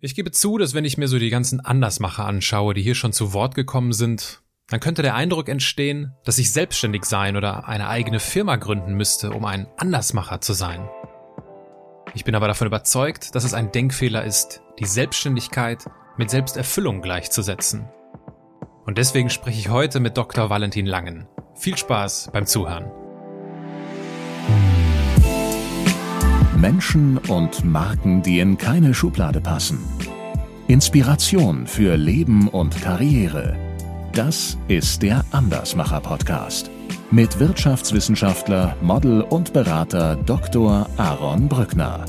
[0.00, 3.12] Ich gebe zu, dass wenn ich mir so die ganzen Andersmacher anschaue, die hier schon
[3.12, 7.88] zu Wort gekommen sind, dann könnte der Eindruck entstehen, dass ich selbstständig sein oder eine
[7.88, 10.88] eigene Firma gründen müsste, um ein Andersmacher zu sein.
[12.14, 15.84] Ich bin aber davon überzeugt, dass es ein Denkfehler ist, die Selbstständigkeit
[16.16, 17.88] mit Selbsterfüllung gleichzusetzen.
[18.84, 20.48] Und deswegen spreche ich heute mit Dr.
[20.48, 21.26] Valentin Langen.
[21.56, 22.88] Viel Spaß beim Zuhören.
[26.60, 29.78] Menschen und Marken, die in keine Schublade passen.
[30.66, 33.56] Inspiration für Leben und Karriere.
[34.12, 36.68] Das ist der Andersmacher Podcast
[37.12, 40.88] mit Wirtschaftswissenschaftler, Model und Berater Dr.
[40.96, 42.04] Aaron Brückner.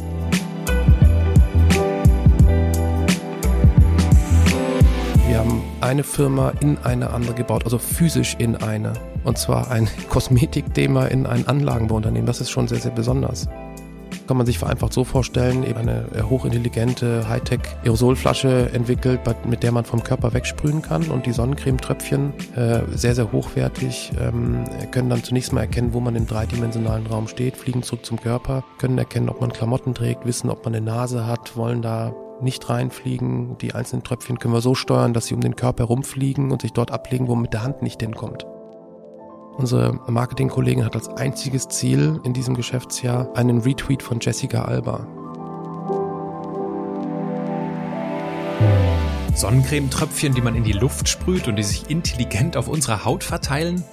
[5.28, 8.94] Wir haben eine Firma in eine andere gebaut, also physisch in eine.
[9.24, 12.26] Und zwar ein Kosmetikthema in ein Anlagenbauunternehmen.
[12.26, 13.48] Das ist schon sehr, sehr besonders
[14.30, 19.86] kann man sich vereinfacht so vorstellen, eben eine äh, hochintelligente Hightech-Aerosolflasche entwickelt, mit der man
[19.86, 25.52] vom Körper wegsprühen kann und die Sonnencremetröpfchen, äh, sehr, sehr hochwertig, ähm, können dann zunächst
[25.52, 29.42] mal erkennen, wo man im dreidimensionalen Raum steht, fliegen zurück zum Körper, können erkennen, ob
[29.42, 33.58] man Klamotten trägt, wissen, ob man eine Nase hat, wollen da nicht reinfliegen.
[33.58, 36.72] Die einzelnen Tröpfchen können wir so steuern, dass sie um den Körper herumfliegen und sich
[36.72, 38.46] dort ablegen, wo man mit der Hand nicht hinkommt.
[39.60, 45.06] Unsere Marketingkollegin hat als einziges Ziel in diesem Geschäftsjahr einen Retweet von Jessica Alba.
[49.36, 53.84] Sonnencremetröpfchen, die man in die Luft sprüht und die sich intelligent auf unserer Haut verteilen?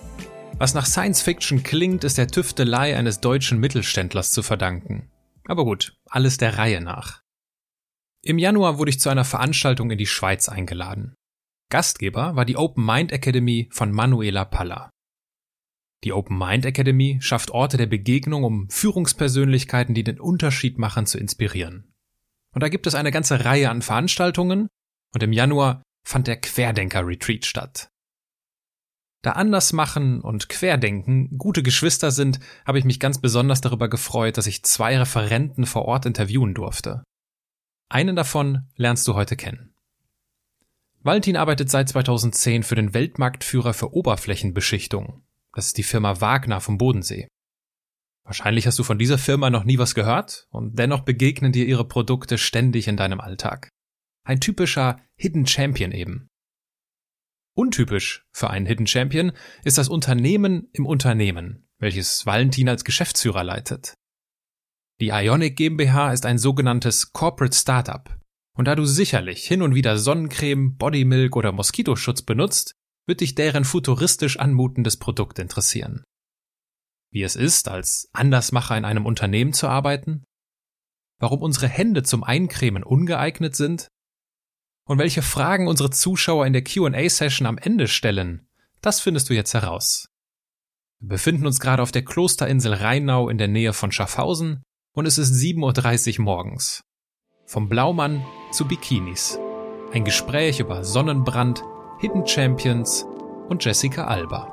[0.56, 5.10] Was nach Science Fiction klingt, ist der Tüftelei eines deutschen Mittelständlers zu verdanken.
[5.48, 7.22] Aber gut, alles der Reihe nach.
[8.22, 11.16] Im Januar wurde ich zu einer Veranstaltung in die Schweiz eingeladen.
[11.70, 14.90] Gastgeber war die Open Mind Academy von Manuela Palla.
[16.04, 21.18] Die Open Mind Academy schafft Orte der Begegnung, um Führungspersönlichkeiten, die den Unterschied machen, zu
[21.18, 21.92] inspirieren.
[22.52, 24.68] Und da gibt es eine ganze Reihe an Veranstaltungen
[25.12, 27.90] und im Januar fand der Querdenker Retreat statt.
[29.22, 34.46] Da Andersmachen und Querdenken gute Geschwister sind, habe ich mich ganz besonders darüber gefreut, dass
[34.46, 37.02] ich zwei Referenten vor Ort interviewen durfte.
[37.88, 39.74] Einen davon lernst du heute kennen.
[41.02, 45.25] Valentin arbeitet seit 2010 für den Weltmarktführer für Oberflächenbeschichtung
[45.56, 47.28] das ist die Firma Wagner vom Bodensee.
[48.24, 51.88] Wahrscheinlich hast du von dieser Firma noch nie was gehört und dennoch begegnen dir ihre
[51.88, 53.70] Produkte ständig in deinem Alltag.
[54.26, 56.28] Ein typischer Hidden Champion eben.
[57.56, 59.32] Untypisch für einen Hidden Champion
[59.64, 63.94] ist das Unternehmen im Unternehmen, welches Valentin als Geschäftsführer leitet.
[65.00, 68.14] Die Ionic GmbH ist ein sogenanntes Corporate Startup.
[68.58, 72.74] Und da du sicherlich hin und wieder Sonnencreme, Bodymilk oder Moskitoschutz benutzt,
[73.06, 76.04] wird dich deren futuristisch anmutendes Produkt interessieren.
[77.10, 80.24] Wie es ist, als Andersmacher in einem Unternehmen zu arbeiten?
[81.18, 83.88] Warum unsere Hände zum Eincremen ungeeignet sind?
[84.86, 88.46] Und welche Fragen unsere Zuschauer in der QA-Session am Ende stellen,
[88.82, 90.08] das findest du jetzt heraus.
[91.00, 94.62] Wir befinden uns gerade auf der Klosterinsel Rheinau in der Nähe von Schaffhausen
[94.94, 96.82] und es ist 7.30 Uhr morgens.
[97.46, 99.38] Vom Blaumann zu Bikinis.
[99.92, 101.62] Ein Gespräch über Sonnenbrand,
[101.98, 103.06] Hidden Champions
[103.48, 104.52] und Jessica Alba.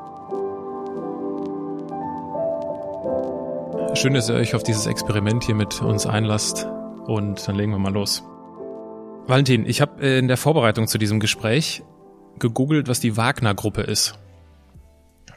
[3.96, 6.66] Schön, dass ihr euch auf dieses Experiment hier mit uns einlasst
[7.06, 8.24] und dann legen wir mal los.
[9.28, 11.84] Valentin, ich habe in der Vorbereitung zu diesem Gespräch
[12.40, 14.18] gegoogelt, was die Wagner-Gruppe ist.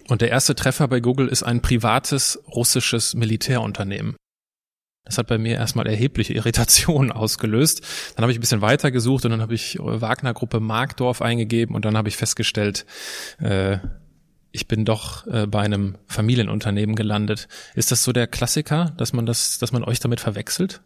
[0.08, 4.14] Und der erste Treffer bei Google ist ein privates russisches Militärunternehmen.
[5.06, 7.82] Das hat bei mir erstmal erhebliche Irritationen ausgelöst.
[8.14, 11.84] Dann habe ich ein bisschen weiter gesucht und dann habe ich Wagner-Gruppe Markdorf eingegeben und
[11.84, 12.84] dann habe ich festgestellt,
[13.40, 13.78] äh,
[14.52, 17.46] ich bin doch äh, bei einem Familienunternehmen gelandet.
[17.74, 20.82] Ist das so der Klassiker, dass man das, dass man euch damit verwechselt?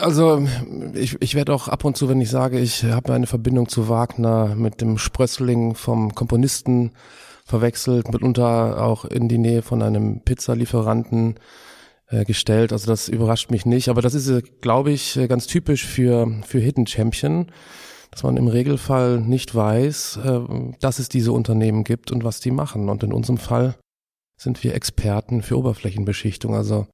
[0.00, 0.46] Also
[0.92, 3.88] ich, ich werde auch ab und zu, wenn ich sage, ich habe eine Verbindung zu
[3.88, 6.92] Wagner mit dem Sprössling vom Komponisten
[7.46, 11.36] verwechselt, mitunter auch in die Nähe von einem Pizzalieferanten
[12.10, 12.72] gestellt.
[12.72, 13.88] Also das überrascht mich nicht.
[13.88, 17.46] Aber das ist, äh, glaube ich, äh, ganz typisch für, für Hidden Champion,
[18.10, 20.18] dass man im Regelfall nicht weiß,
[20.80, 22.88] dass es diese Unternehmen gibt und was die machen.
[22.88, 23.76] Und in unserem Fall
[24.40, 26.54] sind wir Experten für Oberflächenbeschichtung.
[26.54, 26.86] Also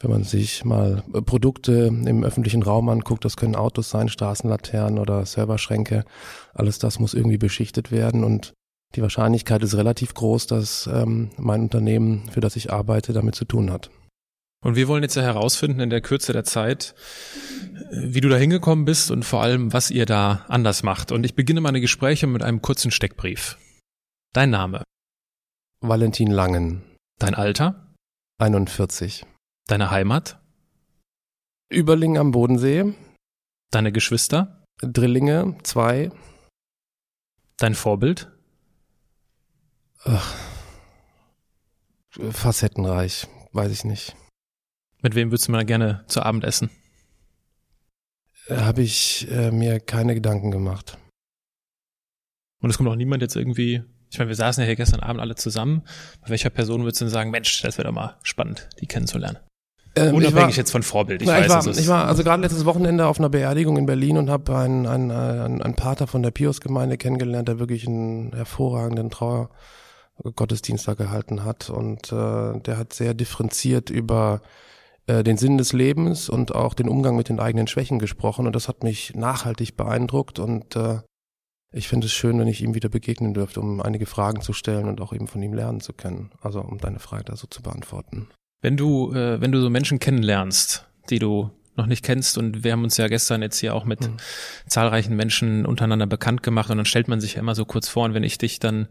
[0.00, 5.24] wenn man sich mal Produkte im öffentlichen Raum anguckt, das können Autos sein, Straßenlaternen oder
[5.24, 6.04] Serverschränke,
[6.52, 8.52] alles das muss irgendwie beschichtet werden und
[8.94, 13.44] die Wahrscheinlichkeit ist relativ groß, dass ähm, mein Unternehmen, für das ich arbeite, damit zu
[13.44, 13.90] tun hat.
[14.66, 16.96] Und wir wollen jetzt ja herausfinden in der Kürze der Zeit,
[17.92, 21.12] wie du da hingekommen bist und vor allem, was ihr da anders macht.
[21.12, 23.58] Und ich beginne meine Gespräche mit einem kurzen Steckbrief.
[24.32, 24.82] Dein Name?
[25.82, 26.82] Valentin Langen.
[27.20, 27.94] Dein Alter?
[28.38, 29.24] 41.
[29.68, 30.40] Deine Heimat?
[31.68, 32.92] Überlingen am Bodensee.
[33.70, 34.64] Deine Geschwister?
[34.80, 36.10] Drillinge, zwei.
[37.58, 38.32] Dein Vorbild?
[40.02, 40.34] Ach,
[42.32, 44.16] facettenreich, weiß ich nicht.
[45.06, 46.68] Mit wem würdest du mal gerne zu Abend essen?
[48.50, 50.98] Habe ich äh, mir keine Gedanken gemacht.
[52.60, 55.20] Und es kommt auch niemand jetzt irgendwie, ich meine, wir saßen ja hier gestern Abend
[55.20, 55.82] alle zusammen.
[56.22, 59.38] Bei welcher Person würdest du denn sagen, Mensch, das wäre doch mal spannend, die kennenzulernen?
[59.94, 61.22] Ähm, Unabhängig war, jetzt von Vorbild.
[61.22, 63.76] Ich, na, weiß, ich, war, also ich war also gerade letztes Wochenende auf einer Beerdigung
[63.76, 67.86] in Berlin und habe einen, einen, einen, einen Pater von der Pius-Gemeinde kennengelernt, der wirklich
[67.86, 71.70] einen hervorragenden Trauergottesdienst da gehalten hat.
[71.70, 74.42] Und äh, der hat sehr differenziert über
[75.06, 78.46] äh, den Sinn des Lebens und auch den Umgang mit den eigenen Schwächen gesprochen.
[78.46, 81.00] Und das hat mich nachhaltig beeindruckt und äh,
[81.72, 84.86] ich finde es schön, wenn ich ihm wieder begegnen dürfte, um einige Fragen zu stellen
[84.86, 86.30] und auch eben von ihm lernen zu können.
[86.40, 88.28] Also um deine Frage da so zu beantworten.
[88.62, 92.72] Wenn du, äh, wenn du so Menschen kennenlernst, die du noch nicht kennst und wir
[92.72, 94.16] haben uns ja gestern jetzt hier auch mit mhm.
[94.66, 98.04] zahlreichen Menschen untereinander bekannt gemacht und dann stellt man sich ja immer so kurz vor
[98.04, 98.88] und wenn ich dich dann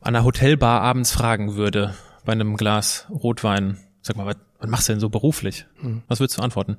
[0.00, 1.94] an einer Hotelbar abends fragen würde,
[2.24, 5.66] bei einem Glas Rotwein, sag mal, was, was machst du denn so beruflich?
[5.80, 6.02] Mhm.
[6.08, 6.78] Was würdest du antworten?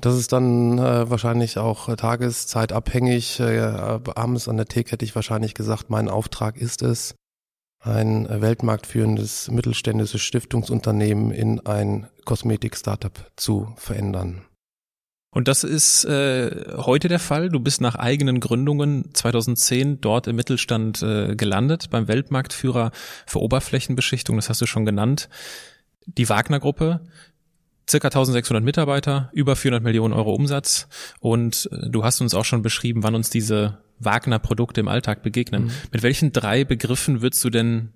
[0.00, 3.38] Das ist dann äh, wahrscheinlich auch tageszeitabhängig.
[3.40, 7.14] Äh, abends an der Theke hätte ich wahrscheinlich gesagt, mein Auftrag ist es,
[7.80, 14.42] ein weltmarktführendes mittelständisches Stiftungsunternehmen in ein Kosmetik-Startup zu verändern.
[15.30, 17.48] Und das ist äh, heute der Fall.
[17.50, 22.92] Du bist nach eigenen Gründungen 2010 dort im Mittelstand äh, gelandet, beim Weltmarktführer
[23.26, 25.28] für Oberflächenbeschichtung, das hast du schon genannt.
[26.06, 27.00] Die Wagner-Gruppe,
[27.88, 30.88] circa 1600 Mitarbeiter, über 400 Millionen Euro Umsatz.
[31.20, 35.64] Und äh, du hast uns auch schon beschrieben, wann uns diese Wagner-Produkte im Alltag begegnen.
[35.64, 35.70] Mhm.
[35.92, 37.90] Mit welchen drei Begriffen würdest du denn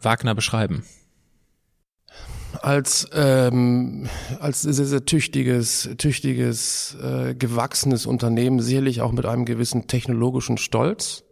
[0.00, 0.84] Wagner beschreiben?
[2.62, 4.08] Als ähm,
[4.38, 11.23] als sehr sehr tüchtiges tüchtiges äh, gewachsenes Unternehmen sicherlich auch mit einem gewissen technologischen Stolz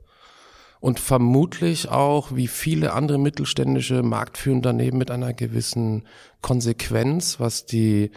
[0.82, 6.02] und vermutlich auch wie viele andere mittelständische marktführende Unternehmen mit einer gewissen
[6.40, 8.10] Konsequenz, was die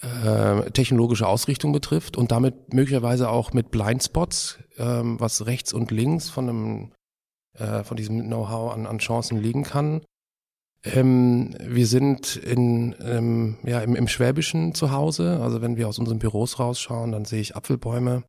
[0.00, 6.28] äh, technologische Ausrichtung betrifft und damit möglicherweise auch mit Blindspots, ähm, was rechts und links
[6.28, 6.92] von einem
[7.56, 10.00] äh, von diesem Know-how an, an Chancen liegen kann.
[10.82, 15.38] Ähm, wir sind in, ähm, ja, im, im Schwäbischen zu Hause.
[15.40, 18.24] Also wenn wir aus unseren Büros rausschauen, dann sehe ich Apfelbäume.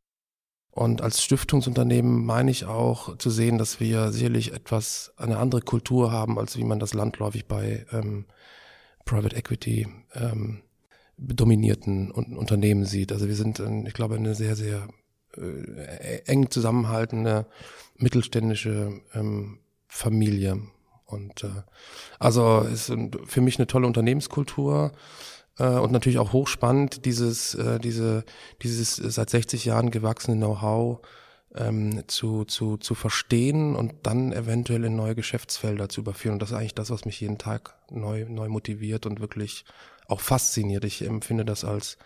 [0.74, 6.10] Und als Stiftungsunternehmen meine ich auch zu sehen, dass wir sicherlich etwas, eine andere Kultur
[6.10, 8.26] haben, als wie man das landläufig bei ähm,
[9.04, 10.62] Private Equity ähm,
[11.16, 13.12] dominierten Unternehmen sieht.
[13.12, 14.88] Also wir sind, ich glaube, eine sehr, sehr
[15.36, 17.46] äh, eng zusammenhaltende
[17.96, 20.60] mittelständische ähm, Familie.
[21.06, 21.62] Und äh,
[22.18, 22.92] also ist
[23.26, 24.90] für mich eine tolle Unternehmenskultur
[25.62, 28.24] und natürlich auch hochspannend, dieses, äh, diese,
[28.62, 31.00] dieses seit 60 Jahren gewachsene Know-how
[31.54, 36.34] ähm, zu, zu, zu verstehen und dann eventuell in neue Geschäftsfelder zu überführen.
[36.34, 39.64] Und das ist eigentlich das, was mich jeden Tag neu, neu motiviert und wirklich
[40.08, 40.84] auch fasziniert.
[40.84, 41.98] Ich empfinde das als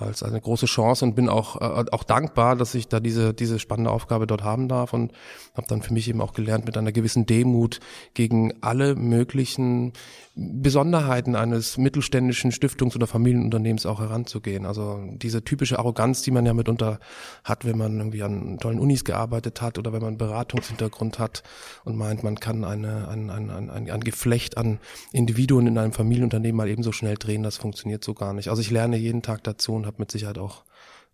[0.00, 3.58] als eine große Chance und bin auch äh, auch dankbar, dass ich da diese diese
[3.58, 5.12] spannende Aufgabe dort haben darf und
[5.54, 7.80] habe dann für mich eben auch gelernt, mit einer gewissen Demut
[8.14, 9.92] gegen alle möglichen
[10.36, 14.64] Besonderheiten eines mittelständischen Stiftungs- oder Familienunternehmens auch heranzugehen.
[14.64, 16.98] Also diese typische Arroganz, die man ja mitunter
[17.44, 21.42] hat, wenn man irgendwie an tollen Unis gearbeitet hat oder wenn man einen Beratungshintergrund hat
[21.84, 24.78] und meint, man kann eine, ein, ein, ein, ein Geflecht an
[25.12, 28.48] Individuen in einem Familienunternehmen mal ebenso schnell drehen, das funktioniert so gar nicht.
[28.48, 30.64] Also ich lerne jeden Tag dazu und habe mit Sicherheit auch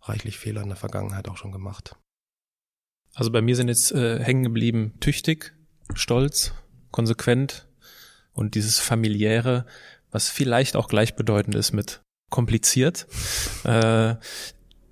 [0.03, 1.95] reichlich Fehler in der Vergangenheit auch schon gemacht.
[3.15, 5.53] Also bei mir sind jetzt äh, hängen geblieben tüchtig,
[5.95, 6.53] stolz,
[6.91, 7.67] konsequent
[8.33, 9.65] und dieses familiäre,
[10.11, 13.07] was vielleicht auch gleichbedeutend ist mit kompliziert.
[13.63, 14.15] Äh,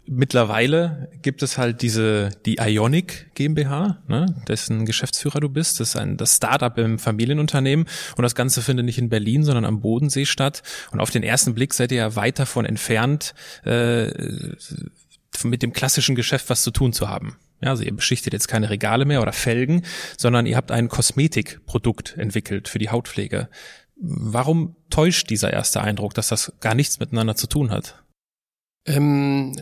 [0.08, 5.80] mittlerweile gibt es halt diese die Ionic GmbH, ne, dessen Geschäftsführer du bist.
[5.80, 7.86] Das ist ein das Startup im Familienunternehmen
[8.16, 10.64] und das Ganze findet nicht in Berlin, sondern am Bodensee statt.
[10.92, 13.34] Und auf den ersten Blick seid ihr ja weit davon entfernt,
[13.64, 14.12] äh,
[15.44, 17.38] mit dem klassischen Geschäft was zu tun zu haben.
[17.62, 19.84] Ja, also ihr beschichtet jetzt keine Regale mehr oder Felgen,
[20.18, 23.50] sondern ihr habt ein Kosmetikprodukt entwickelt für die Hautpflege.
[23.98, 28.05] Warum täuscht dieser erste Eindruck, dass das gar nichts miteinander zu tun hat?
[28.86, 29.56] Ähm,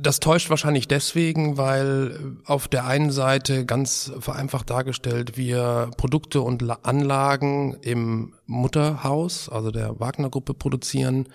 [0.00, 6.62] das täuscht wahrscheinlich deswegen, weil auf der einen Seite ganz vereinfacht dargestellt wir Produkte und
[6.84, 11.28] Anlagen im Mutterhaus, also der Wagner-Gruppe produzieren,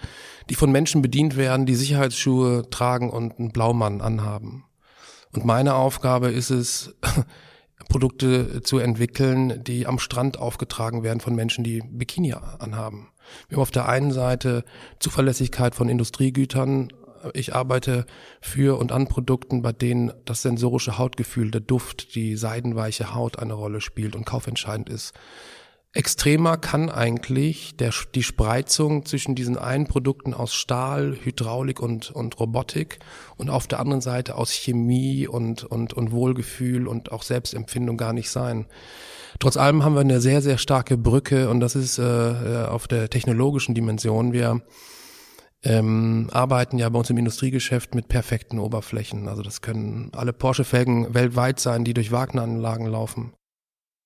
[0.49, 4.63] die von Menschen bedient werden, die Sicherheitsschuhe tragen und einen Blaumann anhaben.
[5.33, 6.95] Und meine Aufgabe ist es,
[7.89, 13.09] Produkte zu entwickeln, die am Strand aufgetragen werden von Menschen, die Bikini anhaben.
[13.49, 14.63] Wir haben auf der einen Seite
[14.99, 16.89] Zuverlässigkeit von Industriegütern
[17.33, 18.05] ich arbeite
[18.41, 23.53] für und an Produkten, bei denen das sensorische Hautgefühl, der Duft, die seidenweiche Haut eine
[23.53, 25.13] Rolle spielt und kaufentscheidend ist.
[25.95, 32.39] Extremer kann eigentlich der, die Spreizung zwischen diesen einen Produkten aus Stahl, Hydraulik und, und
[32.39, 32.97] Robotik
[33.37, 38.11] und auf der anderen Seite aus Chemie und, und, und Wohlgefühl und auch Selbstempfindung gar
[38.11, 38.65] nicht sein.
[39.37, 43.11] Trotz allem haben wir eine sehr, sehr starke Brücke und das ist äh, auf der
[43.11, 44.33] technologischen Dimension.
[44.33, 44.63] Wir
[45.63, 49.27] ähm, arbeiten ja bei uns im Industriegeschäft mit perfekten Oberflächen.
[49.27, 53.33] Also das können alle Porsche-Felgen weltweit sein, die durch Wagner-Anlagen laufen.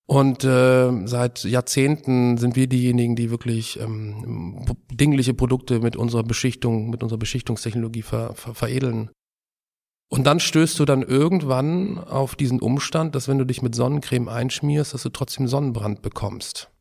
[0.08, 6.90] Und äh, seit Jahrzehnten sind wir diejenigen, die wirklich ähm, dingliche Produkte mit unserer Beschichtung,
[6.90, 9.10] mit unserer Beschichtungstechnologie ver, ver, veredeln.
[10.10, 14.30] Und dann stößt du dann irgendwann auf diesen Umstand, dass wenn du dich mit Sonnencreme
[14.30, 16.72] einschmierst, dass du trotzdem Sonnenbrand bekommst.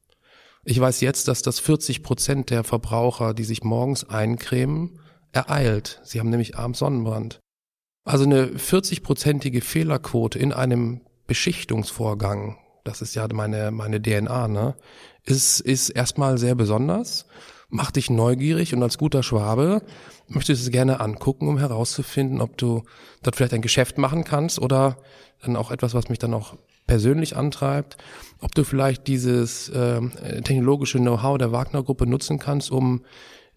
[0.65, 5.01] Ich weiß jetzt, dass das 40 Prozent der Verbraucher, die sich morgens eincremen,
[5.33, 6.01] ereilt.
[6.05, 7.41] Sie haben nämlich abends Sonnenbrand.
[8.05, 14.75] Also eine 40-prozentige Fehlerquote in einem Beschichtungsvorgang das ist ja meine, meine DNA, ne,
[15.25, 17.27] ist, ist erstmal sehr besonders,
[17.69, 19.83] macht dich neugierig und als guter Schwabe
[20.29, 22.83] möchtest du es gerne angucken, um herauszufinden, ob du
[23.23, 24.99] dort vielleicht ein Geschäft machen kannst oder
[25.43, 26.55] dann auch etwas, was mich dann auch
[26.87, 27.97] persönlich antreibt,
[28.41, 30.01] ob du vielleicht dieses äh,
[30.43, 33.05] technologische Know-how der Wagner-Gruppe nutzen kannst, um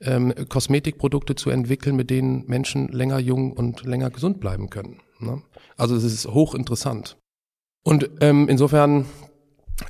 [0.01, 5.01] ähm, Kosmetikprodukte zu entwickeln, mit denen Menschen länger jung und länger gesund bleiben können.
[5.19, 5.41] Ne?
[5.77, 7.19] Also es ist hochinteressant.
[7.89, 9.08] Und ähm, insofern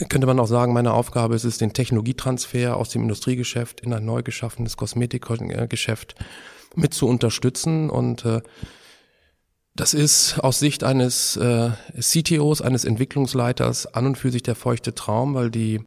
[0.07, 4.05] könnte man auch sagen, meine Aufgabe ist es, den Technologietransfer aus dem Industriegeschäft in ein
[4.05, 6.15] neu geschaffenes Kosmetikgeschäft
[6.75, 7.89] mit zu unterstützen.
[7.89, 8.39] Und äh,
[9.75, 14.95] das ist aus Sicht eines äh, CTOs, eines Entwicklungsleiters an und für sich der feuchte
[14.95, 15.81] Traum, weil die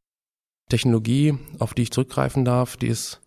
[0.68, 3.22] Technologie, auf die ich zurückgreifen darf, die ist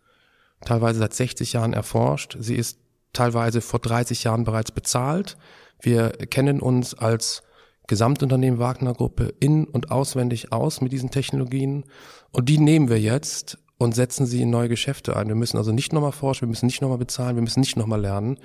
[0.62, 2.38] teilweise seit 60 Jahren erforscht.
[2.40, 2.78] Sie ist
[3.14, 5.38] teilweise vor 30 Jahren bereits bezahlt.
[5.82, 7.42] Wir kennen uns als
[7.88, 11.86] Gesamtunternehmen Wagner Gruppe in- und auswendig aus mit diesen Technologien.
[12.32, 15.28] Und die nehmen wir jetzt und setzen sie in neue Geschäfte ein.
[15.28, 18.02] Wir müssen also nicht nochmal forschen, wir müssen nicht nochmal bezahlen, wir müssen nicht nochmal
[18.02, 18.38] lernen.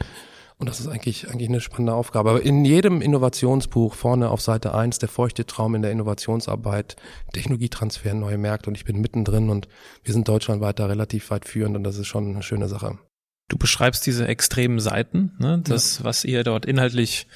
[0.58, 2.28] Und das ist eigentlich, eigentlich eine spannende Aufgabe.
[2.28, 6.96] Aber in jedem Innovationsbuch vorne auf Seite eins der feuchte Traum in der Innovationsarbeit,
[7.32, 9.68] Technologietransfer, neue Märkte und ich bin mittendrin und
[10.04, 12.98] wir sind deutschlandweit da relativ weit führend und das ist schon eine schöne Sache.
[13.50, 15.60] Du beschreibst diese extremen Seiten, ne?
[15.64, 16.04] das, ja.
[16.04, 17.26] was ihr dort inhaltlich,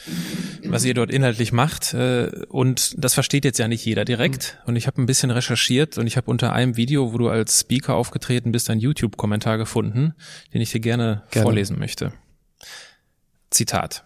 [0.64, 1.92] was ihr dort inhaltlich macht.
[1.92, 4.56] Äh, und das versteht jetzt ja nicht jeder direkt.
[4.62, 4.68] Mhm.
[4.68, 7.59] Und ich habe ein bisschen recherchiert und ich habe unter einem Video, wo du als
[7.61, 10.14] Speaker aufgetreten bist, einen YouTube-Kommentar gefunden,
[10.54, 11.42] den ich dir gerne, gerne.
[11.42, 12.12] vorlesen möchte.
[13.50, 14.04] Zitat.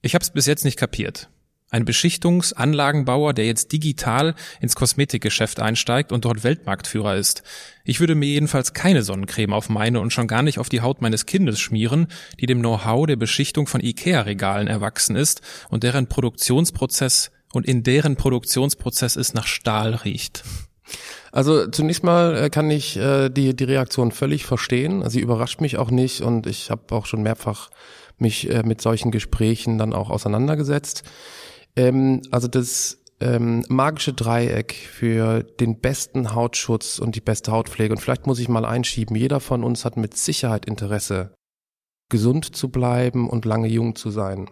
[0.00, 1.28] Ich habe es bis jetzt nicht kapiert.
[1.72, 7.44] Ein Beschichtungsanlagenbauer, der jetzt digital ins Kosmetikgeschäft einsteigt und dort Weltmarktführer ist.
[7.84, 11.00] Ich würde mir jedenfalls keine Sonnencreme auf meine und schon gar nicht auf die Haut
[11.00, 12.08] meines Kindes schmieren,
[12.40, 18.16] die dem Know-how der Beschichtung von IKEA-Regalen erwachsen ist und deren Produktionsprozess und in deren
[18.16, 20.42] Produktionsprozess es nach Stahl riecht.
[21.30, 25.08] Also zunächst mal äh, kann ich äh, die, die Reaktion völlig verstehen.
[25.08, 27.70] Sie überrascht mich auch nicht und ich habe auch schon mehrfach
[28.18, 31.04] mich äh, mit solchen Gesprächen dann auch auseinandergesetzt.
[31.76, 37.92] Ähm, also das ähm, magische Dreieck für den besten Hautschutz und die beste Hautpflege.
[37.92, 41.34] Und vielleicht muss ich mal einschieben, jeder von uns hat mit Sicherheit Interesse,
[42.10, 44.50] gesund zu bleiben und lange jung zu sein.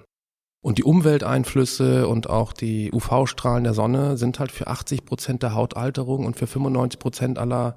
[0.60, 5.54] Und die Umwelteinflüsse und auch die UV-Strahlen der Sonne sind halt für 80 Prozent der
[5.54, 7.76] Hautalterung und für 95 Prozent aller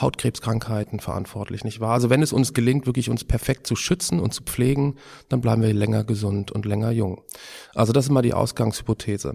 [0.00, 1.92] Hautkrebskrankheiten verantwortlich, nicht wahr?
[1.92, 4.96] Also wenn es uns gelingt, wirklich uns perfekt zu schützen und zu pflegen,
[5.28, 7.20] dann bleiben wir länger gesund und länger jung.
[7.74, 9.34] Also das ist mal die Ausgangshypothese.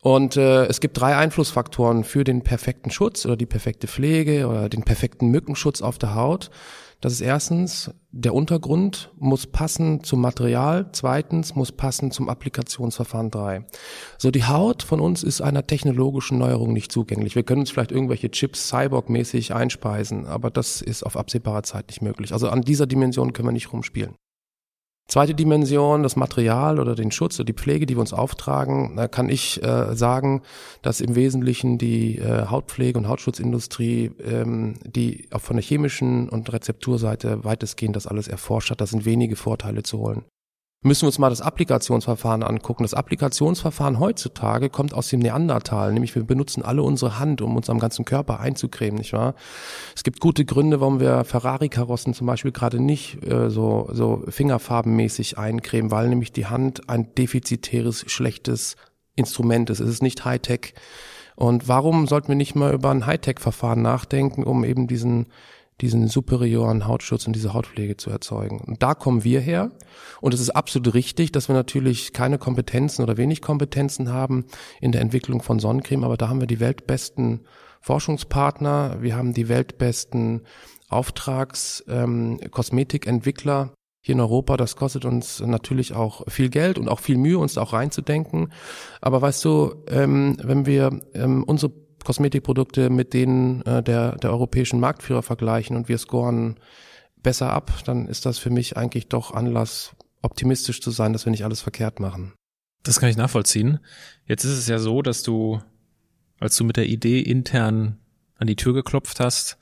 [0.00, 4.68] Und äh, es gibt drei Einflussfaktoren für den perfekten Schutz oder die perfekte Pflege oder
[4.68, 6.50] den perfekten Mückenschutz auf der Haut.
[7.00, 10.90] Das ist erstens, der Untergrund muss passen zum Material.
[10.92, 13.64] Zweitens muss passen zum Applikationsverfahren 3.
[14.18, 17.36] So, die Haut von uns ist einer technologischen Neuerung nicht zugänglich.
[17.36, 22.02] Wir können uns vielleicht irgendwelche Chips cyborg-mäßig einspeisen, aber das ist auf absehbarer Zeit nicht
[22.02, 22.32] möglich.
[22.32, 24.16] Also an dieser Dimension können wir nicht rumspielen.
[25.08, 29.08] Zweite Dimension, das Material oder den Schutz oder die Pflege, die wir uns auftragen, da
[29.08, 30.42] kann ich äh, sagen,
[30.82, 36.52] dass im Wesentlichen die äh, Hautpflege und Hautschutzindustrie, ähm, die auch von der chemischen und
[36.52, 40.24] Rezepturseite weitestgehend das alles erforscht hat, da sind wenige Vorteile zu holen
[40.82, 42.84] müssen wir uns mal das Applikationsverfahren angucken.
[42.84, 47.68] Das Applikationsverfahren heutzutage kommt aus dem Neandertal, nämlich wir benutzen alle unsere Hand, um uns
[47.68, 49.34] am ganzen Körper einzucremen, nicht wahr?
[49.96, 55.36] Es gibt gute Gründe, warum wir Ferrari-Karossen zum Beispiel gerade nicht äh, so, so fingerfarbenmäßig
[55.36, 58.76] eincremen, weil nämlich die Hand ein defizitäres, schlechtes
[59.16, 59.80] Instrument ist.
[59.80, 60.74] Es ist nicht Hightech.
[61.34, 65.26] Und warum sollten wir nicht mal über ein Hightech-Verfahren nachdenken, um eben diesen
[65.80, 68.60] diesen superioren Hautschutz und diese Hautpflege zu erzeugen.
[68.60, 69.70] Und da kommen wir her.
[70.20, 74.46] Und es ist absolut richtig, dass wir natürlich keine Kompetenzen oder wenig Kompetenzen haben
[74.80, 77.40] in der Entwicklung von Sonnencreme, aber da haben wir die weltbesten
[77.80, 80.42] Forschungspartner, wir haben die weltbesten
[80.88, 82.40] Auftrags ähm,
[84.00, 84.56] hier in Europa.
[84.56, 88.52] Das kostet uns natürlich auch viel Geld und auch viel Mühe, uns da auch reinzudenken.
[89.00, 91.72] Aber weißt du, ähm, wenn wir ähm, unsere
[92.04, 96.58] Kosmetikprodukte mit denen äh, der, der europäischen Marktführer vergleichen und wir scoren
[97.22, 101.30] besser ab, dann ist das für mich eigentlich doch Anlass, optimistisch zu sein, dass wir
[101.30, 102.32] nicht alles verkehrt machen.
[102.82, 103.80] Das kann ich nachvollziehen.
[104.26, 105.60] Jetzt ist es ja so, dass du,
[106.38, 107.98] als du mit der Idee intern
[108.36, 109.58] an die Tür geklopft hast,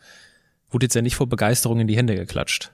[0.70, 2.72] wurde jetzt ja nicht vor Begeisterung in die Hände geklatscht.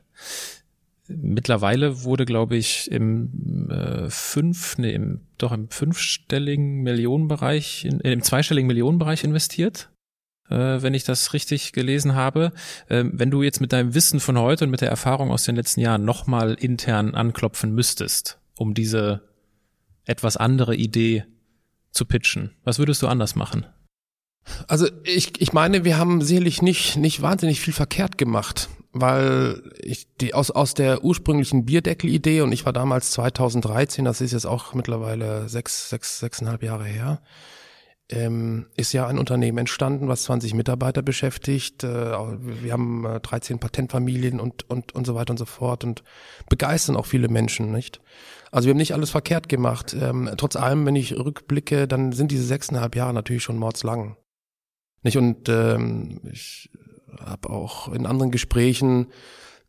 [1.21, 8.13] Mittlerweile wurde, glaube ich, im äh, fünf, nee, im, doch im fünfstelligen Millionenbereich, in, äh,
[8.13, 9.91] im zweistelligen Millionenbereich investiert,
[10.49, 12.53] äh, wenn ich das richtig gelesen habe.
[12.89, 15.57] Äh, wenn du jetzt mit deinem Wissen von heute und mit der Erfahrung aus den
[15.57, 19.23] letzten Jahren nochmal intern anklopfen müsstest, um diese
[20.05, 21.25] etwas andere Idee
[21.91, 23.67] zu pitchen, was würdest du anders machen?
[24.67, 30.07] Also ich, ich meine, wir haben sicherlich nicht, nicht wahnsinnig viel verkehrt gemacht, weil ich
[30.21, 34.75] die aus, aus der ursprünglichen Bierdeckel-Idee und ich war damals 2013, das ist jetzt auch
[34.75, 37.23] mittlerweile sechs, sechs, sechseinhalb Jahre her,
[38.11, 41.85] ähm, ist ja ein Unternehmen entstanden, was 20 Mitarbeiter beschäftigt.
[41.85, 46.03] Äh, wir haben äh, 13 Patentfamilien und, und, und so weiter und so fort und
[46.51, 48.01] begeistern auch viele Menschen, nicht?
[48.51, 49.97] Also wir haben nicht alles verkehrt gemacht.
[49.99, 54.17] Ähm, trotz allem, wenn ich rückblicke, dann sind diese sechseinhalb Jahre natürlich schon mordslang.
[55.03, 55.17] Nicht?
[55.17, 56.69] Und ähm, ich
[57.25, 59.09] habe auch in anderen Gesprächen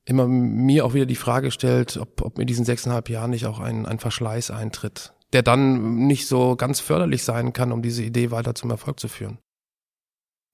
[0.06, 3.60] immer mir auch wieder die Frage gestellt, ob, ob in diesen sechseinhalb Jahren nicht auch
[3.60, 8.32] ein, ein Verschleiß eintritt, der dann nicht so ganz förderlich sein kann, um diese Idee
[8.32, 9.38] weiter zum Erfolg zu führen.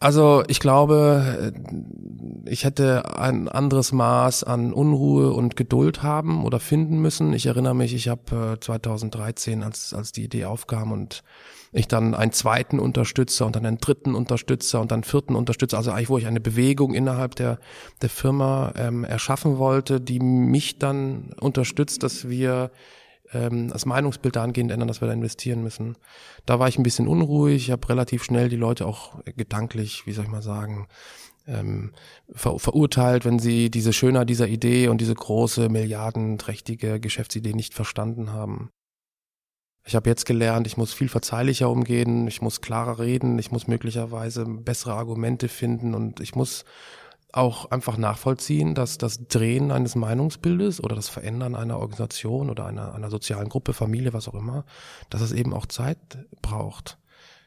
[0.01, 1.51] Also ich glaube,
[2.45, 7.33] ich hätte ein anderes Maß an Unruhe und Geduld haben oder finden müssen.
[7.33, 11.21] Ich erinnere mich, ich habe 2013, als, als die Idee aufkam und
[11.71, 15.91] ich dann einen zweiten Unterstützer und dann einen dritten Unterstützer und dann vierten Unterstützer, also
[15.91, 17.59] eigentlich wo ich eine Bewegung innerhalb der,
[18.01, 22.71] der Firma ähm, erschaffen wollte, die mich dann unterstützt, dass wir
[23.33, 25.95] ähm, das Meinungsbild dahingehend ändern, dass wir da investieren müssen.
[26.45, 30.11] Da war ich ein bisschen unruhig, ich habe relativ schnell die Leute auch gedanklich, wie
[30.11, 30.87] soll ich mal sagen,
[31.47, 31.91] ähm,
[32.31, 38.31] ver verurteilt, wenn sie diese Schönheit dieser Idee und diese große, milliardenträchtige Geschäftsidee nicht verstanden
[38.31, 38.71] haben.
[39.85, 43.67] Ich habe jetzt gelernt, ich muss viel verzeihlicher umgehen, ich muss klarer reden, ich muss
[43.67, 46.65] möglicherweise bessere Argumente finden und ich muss
[47.31, 52.93] auch einfach nachvollziehen, dass das Drehen eines Meinungsbildes oder das Verändern einer Organisation oder einer,
[52.93, 54.65] einer sozialen Gruppe, Familie, was auch immer,
[55.09, 55.97] dass es eben auch Zeit
[56.41, 56.97] braucht.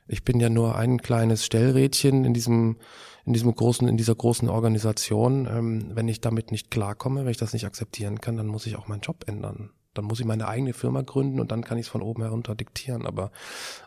[0.07, 2.77] Ich bin ja nur ein kleines Stellrädchen in diesem,
[3.25, 5.47] in diesem großen, in dieser großen Organisation.
[5.47, 8.77] Ähm, wenn ich damit nicht klarkomme, wenn ich das nicht akzeptieren kann, dann muss ich
[8.77, 11.87] auch meinen Job ändern dann muss ich meine eigene Firma gründen und dann kann ich
[11.87, 13.07] es von oben herunter diktieren.
[13.07, 13.31] Aber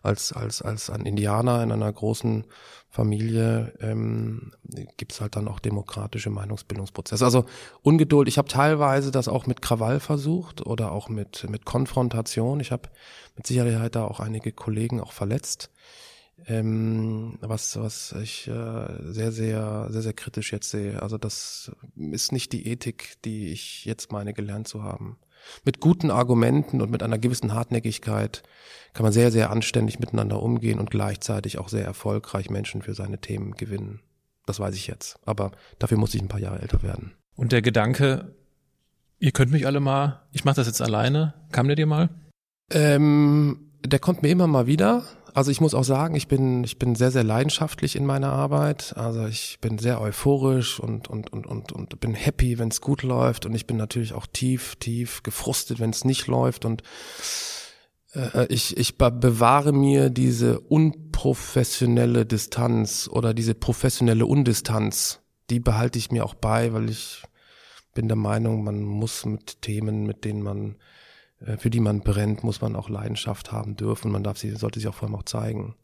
[0.04, 2.46] als, als, als ein Indianer in einer großen
[2.89, 4.54] Familie ähm,
[4.98, 7.26] gibt es halt dann auch demokratische Meinungsbildungsprozesse.
[7.26, 7.46] Also
[7.82, 12.60] Ungeduld, ich habe teilweise das auch mit Krawall versucht oder auch mit, mit Konfrontation.
[12.60, 12.89] Ich habe
[13.36, 15.72] mit Sicherheit da auch einige Kollegen auch verletzt.
[16.48, 18.52] Ähm, was, was ich äh,
[19.04, 21.02] sehr, sehr, sehr, sehr kritisch jetzt sehe.
[21.02, 25.18] Also das ist nicht die Ethik, die ich jetzt meine gelernt zu haben
[25.64, 28.44] mit guten Argumenten und mit einer gewissen Hartnäckigkeit
[28.94, 33.20] kann man sehr, sehr anständig miteinander umgehen und gleichzeitig auch sehr erfolgreich Menschen für seine
[33.20, 34.00] Themen gewinnen.
[34.46, 35.20] Das weiß ich jetzt.
[35.26, 37.14] Aber dafür muss ich ein paar Jahre älter werden.
[37.36, 38.36] Und der Gedanke,
[39.20, 42.10] ihr könnt mich alle mal, ich mache das jetzt alleine, kam der dir mal?
[42.72, 45.04] Ähm, der kommt mir immer mal wieder.
[45.36, 48.93] Also ich muss auch sagen, ich bin, ich bin sehr, sehr leidenschaftlich in meiner Arbeit.
[48.95, 53.04] Also ich bin sehr euphorisch und, und, und, und, und bin happy, wenn es gut
[53.04, 53.45] läuft.
[53.45, 56.63] Und ich bin natürlich auch tief, tief gefrustet, wenn es nicht läuft.
[56.63, 56.84] Und
[58.13, 65.19] äh, ich, ich bewahre mir diese unprofessionelle Distanz oder diese professionelle Undistanz.
[65.50, 67.24] Die behalte ich mir auch bei, weil ich
[67.93, 70.76] bin der Meinung, man muss mit Themen, mit denen man äh,
[71.58, 74.12] für die man brennt, muss man auch Leidenschaft haben dürfen.
[74.12, 75.76] Man darf sie, sollte sie auch vor allem auch zeigen.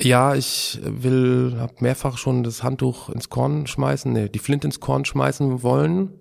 [0.00, 4.80] Ja, ich will, habe mehrfach schon das Handtuch ins Korn schmeißen, nee, die Flint ins
[4.80, 6.20] Korn schmeißen wollen.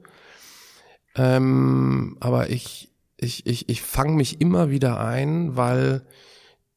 [1.15, 6.05] Ähm, aber ich, ich, ich, ich fange mich immer wieder ein, weil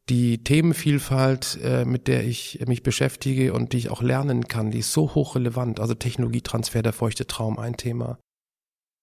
[0.08, 4.78] die Themenvielfalt, äh, mit der ich mich beschäftige und die ich auch lernen kann, die
[4.78, 5.80] ist so hochrelevant.
[5.80, 8.18] Also Technologietransfer, der feuchte Traum, ein Thema.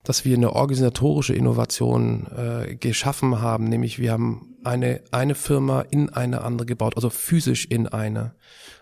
[0.06, 6.10] Dass wir eine organisatorische Innovation äh, geschaffen haben, nämlich wir haben eine, eine Firma in
[6.10, 8.36] eine andere gebaut, also physisch in eine.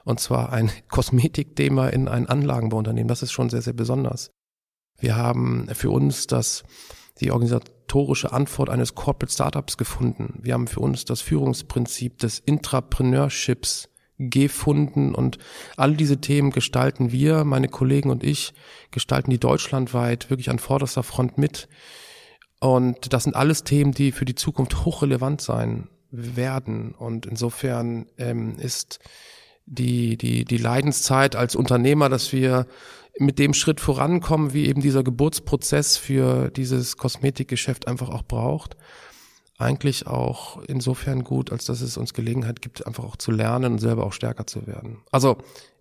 [0.03, 3.07] Und zwar ein Kosmetikthema in ein Anlagenbauunternehmen.
[3.07, 4.31] Das ist schon sehr, sehr besonders.
[4.99, 6.63] Wir haben für uns das,
[7.19, 10.39] die organisatorische Antwort eines Corporate Startups gefunden.
[10.41, 13.89] Wir haben für uns das Führungsprinzip des Intrapreneurships
[14.29, 15.37] gefunden und
[15.77, 18.53] all diese Themen gestalten wir, meine Kollegen und ich,
[18.91, 21.67] gestalten die deutschlandweit wirklich an vorderster Front mit.
[22.59, 26.93] Und das sind alles Themen, die für die Zukunft hochrelevant sein werden.
[26.93, 28.99] Und insofern ähm, ist
[29.65, 32.67] die, die, die Leidenszeit als Unternehmer, dass wir
[33.19, 38.77] mit dem Schritt vorankommen, wie eben dieser Geburtsprozess für dieses Kosmetikgeschäft einfach auch braucht
[39.63, 43.79] eigentlich auch insofern gut, als dass es uns Gelegenheit gibt, einfach auch zu lernen und
[43.79, 44.97] selber auch stärker zu werden.
[45.11, 45.37] Also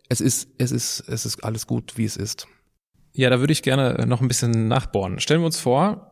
[0.08, 2.46] es ist, es ist, es ist alles gut, wie es ist.
[3.12, 5.20] Ja, da würde ich gerne noch ein bisschen nachbohren.
[5.20, 6.11] Stellen wir uns vor,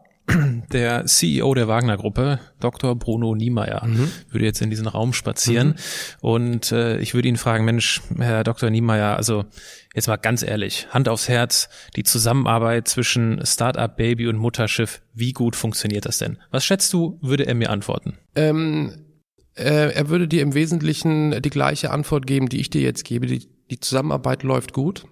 [0.72, 2.96] der CEO der Wagner Gruppe, Dr.
[2.96, 4.10] Bruno Niemeyer, mhm.
[4.30, 5.74] würde jetzt in diesen Raum spazieren mhm.
[6.20, 8.70] und äh, ich würde ihn fragen, Mensch, Herr Dr.
[8.70, 9.44] Niemeyer, also
[9.94, 15.32] jetzt mal ganz ehrlich, Hand aufs Herz, die Zusammenarbeit zwischen Startup Baby und Mutterschiff, wie
[15.32, 16.38] gut funktioniert das denn?
[16.50, 18.18] Was schätzt du, würde er mir antworten?
[18.34, 18.92] Ähm,
[19.54, 23.26] äh, er würde dir im Wesentlichen die gleiche Antwort geben, die ich dir jetzt gebe.
[23.26, 25.04] Die, die Zusammenarbeit läuft gut.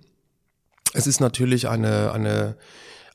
[0.94, 2.57] Es ist natürlich eine, eine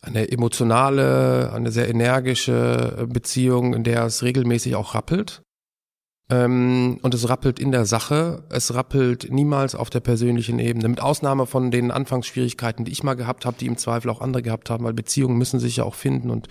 [0.03, 5.41] eine emotionale, eine sehr energische Beziehung, in der es regelmäßig auch rappelt.
[6.29, 11.01] Ähm, und es rappelt in der Sache, es rappelt niemals auf der persönlichen Ebene, mit
[11.01, 14.69] Ausnahme von den Anfangsschwierigkeiten, die ich mal gehabt habe, die im Zweifel auch andere gehabt
[14.69, 16.47] haben, weil Beziehungen müssen sich ja auch finden und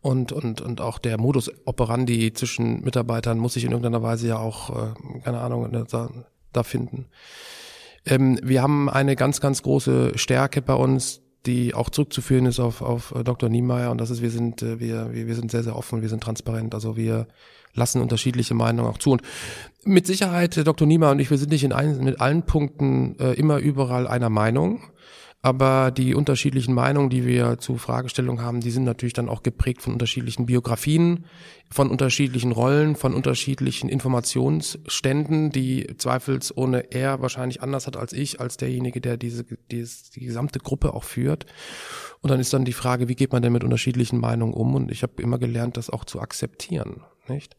[0.00, 4.38] und und und auch der Modus operandi zwischen Mitarbeitern muss sich in irgendeiner Weise ja
[4.38, 6.10] auch, äh, keine Ahnung, da,
[6.52, 7.06] da finden.
[8.04, 12.82] Ähm, wir haben eine ganz, ganz große Stärke bei uns, die auch zurückzuführen ist auf,
[12.82, 13.48] auf äh, Dr.
[13.48, 16.22] Niemeyer und das ist, wir sind, äh, wir, wir sind sehr, sehr offen, wir sind
[16.22, 17.26] transparent, also wir
[17.74, 19.12] lassen unterschiedliche Meinungen auch zu.
[19.12, 19.22] Und
[19.84, 20.86] mit Sicherheit, äh, Dr.
[20.86, 24.30] Niemeyer und ich, wir sind nicht in ein, mit allen Punkten äh, immer überall einer
[24.30, 24.82] Meinung.
[25.44, 29.82] Aber die unterschiedlichen Meinungen, die wir zu Fragestellungen haben, die sind natürlich dann auch geprägt
[29.82, 31.24] von unterschiedlichen Biografien,
[31.68, 38.56] von unterschiedlichen Rollen, von unterschiedlichen Informationsständen, die zweifelsohne er wahrscheinlich anders hat als ich, als
[38.56, 41.46] derjenige, der diese, die, die gesamte Gruppe auch führt.
[42.20, 44.76] Und dann ist dann die Frage, wie geht man denn mit unterschiedlichen Meinungen um?
[44.76, 47.56] Und ich habe immer gelernt, das auch zu akzeptieren, nicht?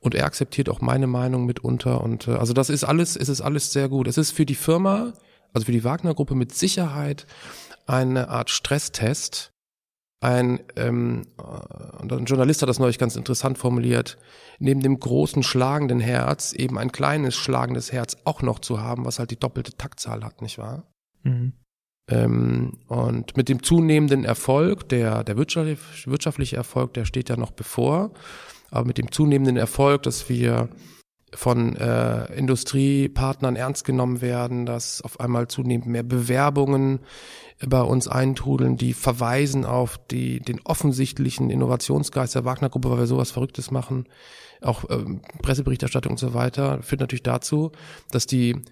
[0.00, 2.02] Und er akzeptiert auch meine Meinung mitunter.
[2.02, 4.08] Und äh, also das ist alles, es ist alles sehr gut.
[4.08, 5.12] Es ist für die Firma
[5.52, 7.26] also für die Wagner-Gruppe mit Sicherheit
[7.86, 9.52] eine Art Stresstest.
[10.20, 11.26] Ein, ähm,
[12.00, 14.18] und ein Journalist hat das neulich ganz interessant formuliert,
[14.58, 19.20] neben dem großen schlagenden Herz eben ein kleines schlagendes Herz auch noch zu haben, was
[19.20, 20.88] halt die doppelte Taktzahl hat, nicht wahr?
[21.22, 21.52] Mhm.
[22.10, 28.10] Ähm, und mit dem zunehmenden Erfolg, der, der wirtschaftliche Erfolg, der steht ja noch bevor,
[28.70, 30.68] aber mit dem zunehmenden Erfolg, dass wir
[31.34, 37.00] von äh, Industriepartnern ernst genommen werden, dass auf einmal zunehmend mehr Bewerbungen
[37.66, 43.30] bei uns eintrudeln, die verweisen auf die, den offensichtlichen Innovationsgeist der Wagner-Gruppe, weil wir sowas
[43.30, 44.06] Verrücktes machen,
[44.60, 47.72] auch ähm, Presseberichterstattung und so weiter, führt natürlich dazu,
[48.10, 48.62] dass die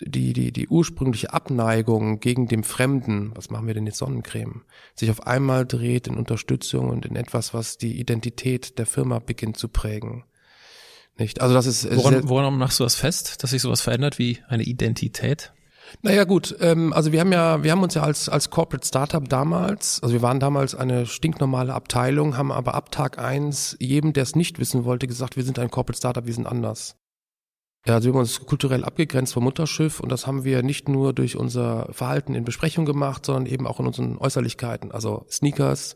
[0.00, 4.62] die, die, die ursprüngliche Abneigung gegen dem Fremden, was machen wir denn jetzt Sonnencreme,
[4.94, 9.56] sich auf einmal dreht in Unterstützung und in etwas, was die Identität der Firma beginnt
[9.56, 10.24] zu prägen.
[11.16, 11.40] Nicht?
[11.40, 14.64] Also das ist woran, woran machst du das fest, dass sich sowas verändert wie eine
[14.64, 15.52] Identität?
[16.02, 19.26] Naja gut, ähm, also wir haben ja, wir haben uns ja als als Corporate Startup
[19.28, 24.24] damals, also wir waren damals eine stinknormale Abteilung, haben aber ab Tag eins jedem, der
[24.24, 26.96] es nicht wissen wollte, gesagt, wir sind ein Corporate Startup, wir sind anders.
[27.86, 31.12] Ja, also wir haben uns kulturell abgegrenzt vom Mutterschiff und das haben wir nicht nur
[31.12, 35.94] durch unser Verhalten in Besprechungen gemacht, sondern eben auch in unseren Äußerlichkeiten, also Sneakers,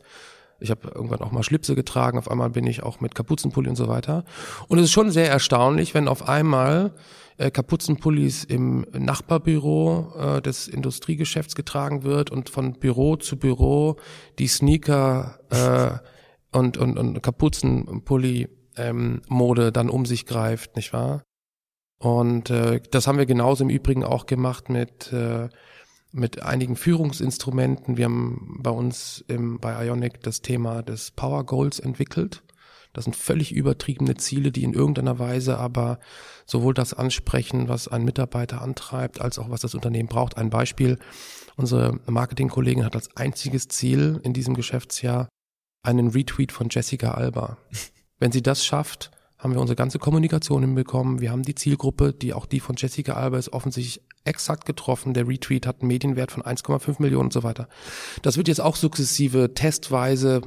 [0.59, 3.75] ich habe irgendwann auch mal Schlipse getragen, auf einmal bin ich auch mit Kapuzenpulli und
[3.75, 4.23] so weiter.
[4.67, 6.93] Und es ist schon sehr erstaunlich, wenn auf einmal
[7.37, 13.95] äh, Kapuzenpullis im Nachbarbüro äh, des Industriegeschäfts getragen wird und von Büro zu Büro
[14.37, 21.23] die Sneaker äh, und, und, und Kapuzenpulli ähm, Mode dann um sich greift, nicht wahr?
[21.99, 25.49] Und äh, das haben wir genauso im Übrigen auch gemacht mit äh,
[26.11, 27.97] mit einigen Führungsinstrumenten.
[27.97, 32.43] Wir haben bei uns im, bei Ionic das Thema des Power Goals entwickelt.
[32.93, 35.99] Das sind völlig übertriebene Ziele, die in irgendeiner Weise aber
[36.45, 40.37] sowohl das ansprechen, was ein Mitarbeiter antreibt, als auch was das Unternehmen braucht.
[40.37, 40.97] Ein Beispiel.
[41.55, 45.29] Unsere Marketingkollegin hat als einziges Ziel in diesem Geschäftsjahr
[45.83, 47.57] einen Retweet von Jessica Alba.
[48.17, 51.21] Wenn sie das schafft, haben wir unsere ganze Kommunikation hinbekommen.
[51.21, 55.13] Wir haben die Zielgruppe, die auch die von Jessica Alba ist, offensichtlich exakt getroffen.
[55.13, 57.69] Der Retweet hat einen Medienwert von 1,5 Millionen und so weiter.
[58.21, 60.41] Das wird jetzt auch sukzessive testweise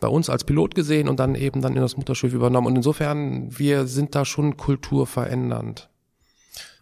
[0.00, 2.66] bei uns als Pilot gesehen und dann eben dann in das Mutterschiff übernommen.
[2.66, 5.90] Und insofern, wir sind da schon kulturverändernd.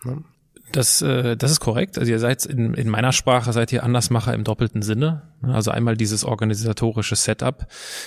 [0.04, 0.22] Ne?
[0.70, 1.98] Das, äh, das ist korrekt.
[1.98, 5.22] Also ihr seid in, in meiner Sprache seid ihr Andersmacher im doppelten Sinne.
[5.42, 7.66] Also einmal dieses organisatorische Setup,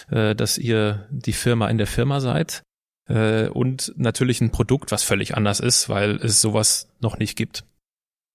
[0.09, 2.63] äh, dass ihr die Firma in der Firma seid
[3.07, 7.63] äh, und natürlich ein Produkt, was völlig anders ist, weil es sowas noch nicht gibt.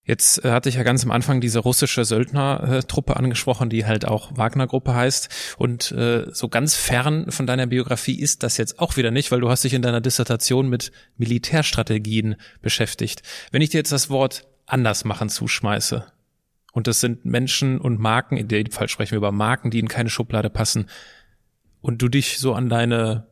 [0.09, 4.37] Jetzt äh, hatte ich ja ganz am Anfang diese russische Söldnertruppe angesprochen, die halt auch
[4.37, 5.29] Wagner-Gruppe heißt.
[5.59, 9.41] Und äh, so ganz fern von deiner Biografie ist das jetzt auch wieder nicht, weil
[9.41, 13.23] du hast dich in deiner Dissertation mit Militärstrategien beschäftigt.
[13.53, 16.07] Wenn ich dir jetzt das Wort anders machen zuschmeiße,
[16.73, 19.89] und das sind Menschen und Marken, in dem Fall sprechen wir über Marken, die in
[19.89, 20.87] keine Schublade passen,
[21.81, 23.27] und du dich so an deine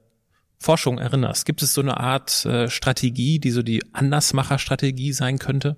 [0.58, 5.76] Forschung erinnerst, gibt es so eine Art äh, Strategie, die so die Andersmacher-Strategie sein könnte?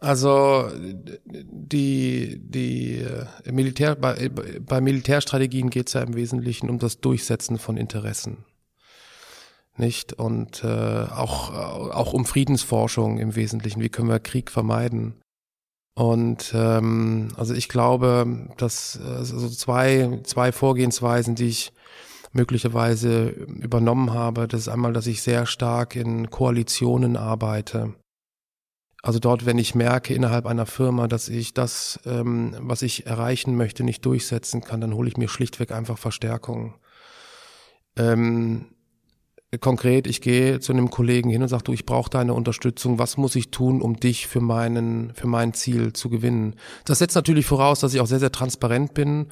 [0.00, 7.00] Also die, die äh, Militär, bei, bei Militärstrategien geht es ja im Wesentlichen um das
[7.00, 8.44] Durchsetzen von Interessen.
[9.76, 10.12] Nicht?
[10.12, 13.80] Und äh, auch, auch um Friedensforschung im Wesentlichen.
[13.80, 15.14] Wie können wir Krieg vermeiden?
[15.94, 21.72] Und ähm, also ich glaube, dass also zwei, zwei Vorgehensweisen, die ich
[22.34, 27.94] möglicherweise übernommen habe, das ist einmal, dass ich sehr stark in Koalitionen arbeite
[29.04, 33.54] also dort, wenn ich merke innerhalb einer Firma, dass ich das, ähm, was ich erreichen
[33.54, 36.76] möchte, nicht durchsetzen kann, dann hole ich mir schlichtweg einfach Verstärkung.
[37.98, 38.73] Ähm,
[39.58, 42.98] konkret, ich gehe zu einem Kollegen hin und sage, du, ich brauche deine Unterstützung.
[42.98, 46.54] Was muss ich tun, um dich für meinen, für mein Ziel zu gewinnen?
[46.84, 49.26] Das setzt natürlich voraus, dass ich auch sehr, sehr transparent bin,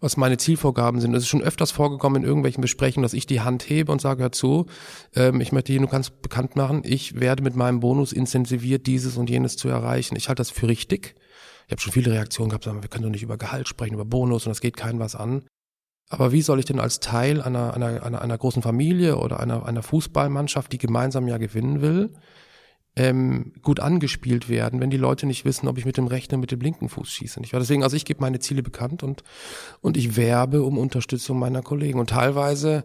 [0.00, 1.14] was meine Zielvorgaben sind.
[1.14, 4.22] Es ist schon öfters vorgekommen in irgendwelchen Besprechungen, dass ich die Hand hebe und sage,
[4.22, 4.66] hör zu,
[5.14, 9.16] ähm, ich möchte hier nur ganz bekannt machen, ich werde mit meinem Bonus incentiviert, dieses
[9.16, 10.16] und jenes zu erreichen.
[10.16, 11.14] Ich halte das für richtig.
[11.66, 14.04] Ich habe schon viele Reaktionen gehabt, sagen, wir können doch nicht über Gehalt sprechen, über
[14.04, 15.42] Bonus und das geht keinem was an.
[16.08, 19.66] Aber wie soll ich denn als Teil einer, einer, einer, einer großen Familie oder einer,
[19.66, 22.12] einer Fußballmannschaft, die gemeinsam ja gewinnen will,
[22.98, 26.40] ähm, gut angespielt werden, wenn die Leute nicht wissen, ob ich mit dem rechten oder
[26.40, 27.40] mit dem linken Fuß schieße.
[27.40, 27.60] Nicht wahr?
[27.60, 29.22] Deswegen, also ich gebe meine Ziele bekannt und,
[29.82, 31.98] und ich werbe um Unterstützung meiner Kollegen.
[31.98, 32.84] Und teilweise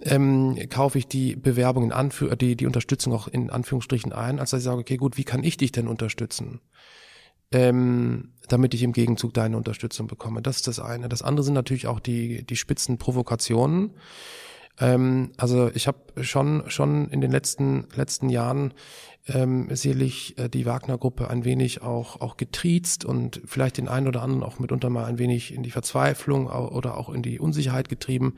[0.00, 4.50] ähm, kaufe ich die Bewerbung in Anführ die, die Unterstützung auch in Anführungsstrichen ein, als
[4.50, 6.60] dass ich sage, okay, gut, wie kann ich dich denn unterstützen?
[7.52, 10.42] Ähm, damit ich im Gegenzug deine Unterstützung bekomme.
[10.42, 11.08] Das ist das eine.
[11.08, 13.90] Das andere sind natürlich auch die, die spitzen Provokationen.
[14.78, 18.74] Ähm, also ich habe schon, schon in den letzten, letzten Jahren
[19.28, 24.22] ähm, sicherlich äh, die Wagner-Gruppe ein wenig auch, auch getriezt und vielleicht den einen oder
[24.22, 28.34] anderen auch mitunter mal ein wenig in die Verzweiflung oder auch in die Unsicherheit getrieben.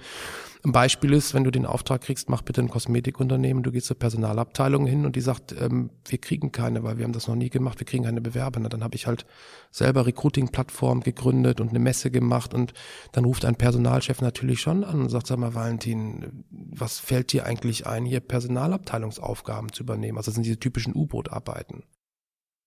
[0.64, 3.99] Ein Beispiel ist, wenn du den Auftrag kriegst, mach bitte ein Kosmetikunternehmen, du gehst zur
[3.99, 7.51] Personalabteilung hin und die sagt, ähm, wir kriegen keine, weil wir haben das noch nie
[7.51, 8.61] gemacht, wir kriegen keine Bewerber.
[8.61, 9.27] Na, dann habe ich halt
[9.73, 12.75] selber Recruiting-Plattform gegründet und eine Messe gemacht und
[13.11, 17.45] dann ruft ein Personalchef natürlich schon an und sagt, sag mal, Valentin, was fällt dir
[17.45, 20.16] eigentlich ein, hier Personalabteilungsaufgaben zu übernehmen?
[20.16, 21.85] Also sind diese typischen U-Boot-Arbeiten.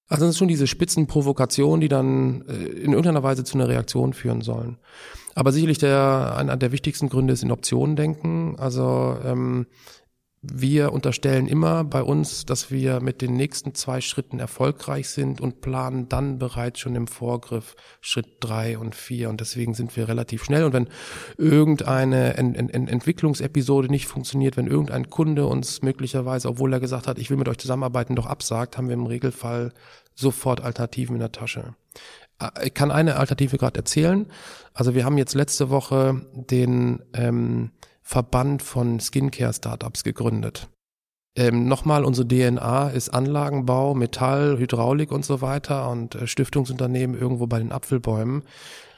[0.07, 3.67] Also das sind schon diese spitzen Provokationen, die dann äh, in irgendeiner Weise zu einer
[3.67, 4.77] Reaktion führen sollen.
[5.33, 8.55] Aber sicherlich der einer der wichtigsten Gründe ist in Optionen denken.
[8.59, 9.65] Also ähm,
[10.53, 15.61] wir unterstellen immer bei uns, dass wir mit den nächsten zwei Schritten erfolgreich sind und
[15.61, 19.29] planen dann bereits schon im Vorgriff Schritt drei und vier.
[19.29, 20.63] Und deswegen sind wir relativ schnell.
[20.63, 20.87] Und wenn
[21.37, 27.19] irgendeine Ent Ent Entwicklungsepisode nicht funktioniert, wenn irgendein Kunde uns möglicherweise, obwohl er gesagt hat,
[27.19, 29.71] ich will mit euch zusammenarbeiten, doch absagt, haben wir im Regelfall
[30.15, 31.75] sofort Alternativen in der Tasche.
[32.39, 34.27] Äh, ich kann eine Alternative gerade erzählen.
[34.73, 37.71] Also wir haben jetzt letzte Woche den ähm,
[38.07, 40.69] Verband von Skincare-Startups gegründet.
[41.35, 47.47] Ähm, Nochmal, unsere DNA ist Anlagenbau, Metall, Hydraulik und so weiter und äh, Stiftungsunternehmen irgendwo
[47.47, 48.43] bei den Apfelbäumen.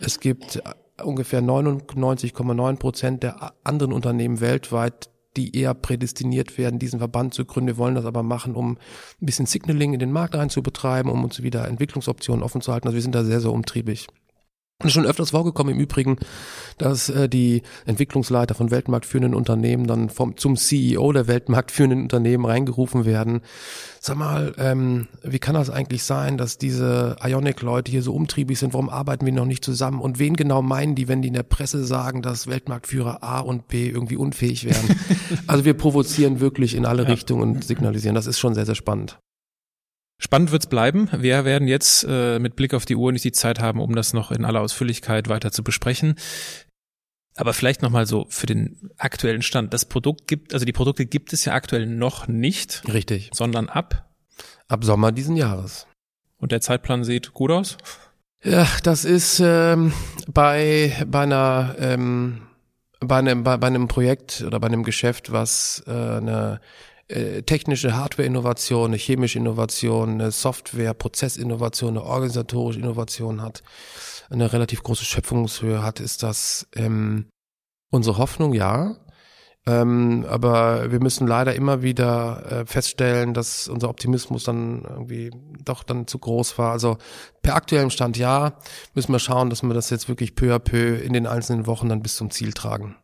[0.02, 7.00] Es gibt äh, ungefähr 99,9 Prozent der anderen Unternehmen weltweit, die eher prädestiniert werden, diesen
[7.00, 7.68] Verband zu gründen.
[7.68, 11.42] Wir wollen das aber machen, um ein bisschen Signaling in den Markt reinzubetreiben, um uns
[11.42, 12.88] wieder Entwicklungsoptionen offen zu halten.
[12.88, 14.08] Also wir sind da sehr, sehr umtriebig.
[14.84, 16.18] Und schon öfters vorgekommen im Übrigen,
[16.78, 23.04] dass äh, die Entwicklungsleiter von weltmarktführenden Unternehmen dann vom, zum CEO der weltmarktführenden Unternehmen reingerufen
[23.04, 23.42] werden.
[24.00, 28.74] Sag mal, ähm, wie kann das eigentlich sein, dass diese Ionic-Leute hier so umtriebig sind?
[28.74, 30.00] Warum arbeiten wir noch nicht zusammen?
[30.00, 33.68] Und wen genau meinen die, wenn die in der Presse sagen, dass Weltmarktführer A und
[33.68, 34.96] B irgendwie unfähig wären?
[35.48, 37.10] also wir provozieren wirklich in alle ja.
[37.10, 38.14] Richtungen und signalisieren.
[38.14, 39.18] Das ist schon sehr, sehr spannend.
[40.20, 41.10] Spannend wird's bleiben.
[41.12, 44.14] Wir werden jetzt äh, mit Blick auf die Uhr nicht die Zeit haben, um das
[44.14, 46.16] noch in aller Ausführlichkeit weiter zu besprechen.
[47.36, 49.72] Aber vielleicht nochmal so für den aktuellen Stand.
[49.74, 52.82] Das Produkt gibt, also die Produkte gibt es ja aktuell noch nicht.
[52.92, 53.30] Richtig.
[53.32, 54.10] Sondern ab?
[54.68, 55.86] Ab Sommer diesen Jahres.
[56.38, 57.78] Und der Zeitplan sieht gut aus?
[58.44, 59.94] Ja, das ist ähm,
[60.28, 62.42] bei, bei einer ähm,
[63.00, 66.60] bei einem, bei, bei einem Projekt oder bei einem Geschäft, was äh, eine
[67.08, 73.64] äh, technische Hardware-Innovation, eine chemische Innovation, eine Software-Prozessinnovation, eine organisatorische Innovation hat,
[74.30, 77.30] eine relativ große Schöpfungshöhe hat, ist das ähm,
[77.92, 78.98] unsere Hoffnung, ja.
[79.66, 85.30] Ähm, aber wir müssen leider immer wieder äh, feststellen, dass unser Optimismus dann irgendwie
[85.64, 86.72] doch dann zu groß war.
[86.72, 86.98] Also
[87.42, 88.60] per aktuellem Stand ja,
[88.94, 91.90] müssen wir schauen, dass wir das jetzt wirklich peu à peu in den einzelnen Wochen
[91.90, 92.96] dann bis zum Ziel tragen.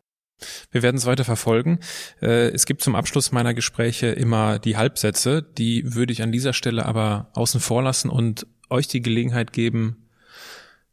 [0.70, 1.80] Wir werden es weiter verfolgen.
[2.20, 6.52] Äh, es gibt zum Abschluss meiner Gespräche immer die Halbsätze, die würde ich an dieser
[6.52, 10.08] Stelle aber außen vor lassen und euch die Gelegenheit geben,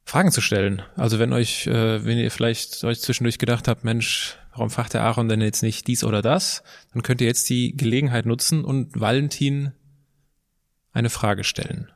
[0.03, 0.81] Fragen zu stellen.
[0.95, 5.03] Also wenn euch, äh, wenn ihr vielleicht euch zwischendurch gedacht habt, Mensch, warum fragt der
[5.03, 8.99] Aaron denn jetzt nicht dies oder das, dann könnt ihr jetzt die Gelegenheit nutzen und
[8.99, 9.71] Valentin
[10.91, 11.89] eine Frage stellen.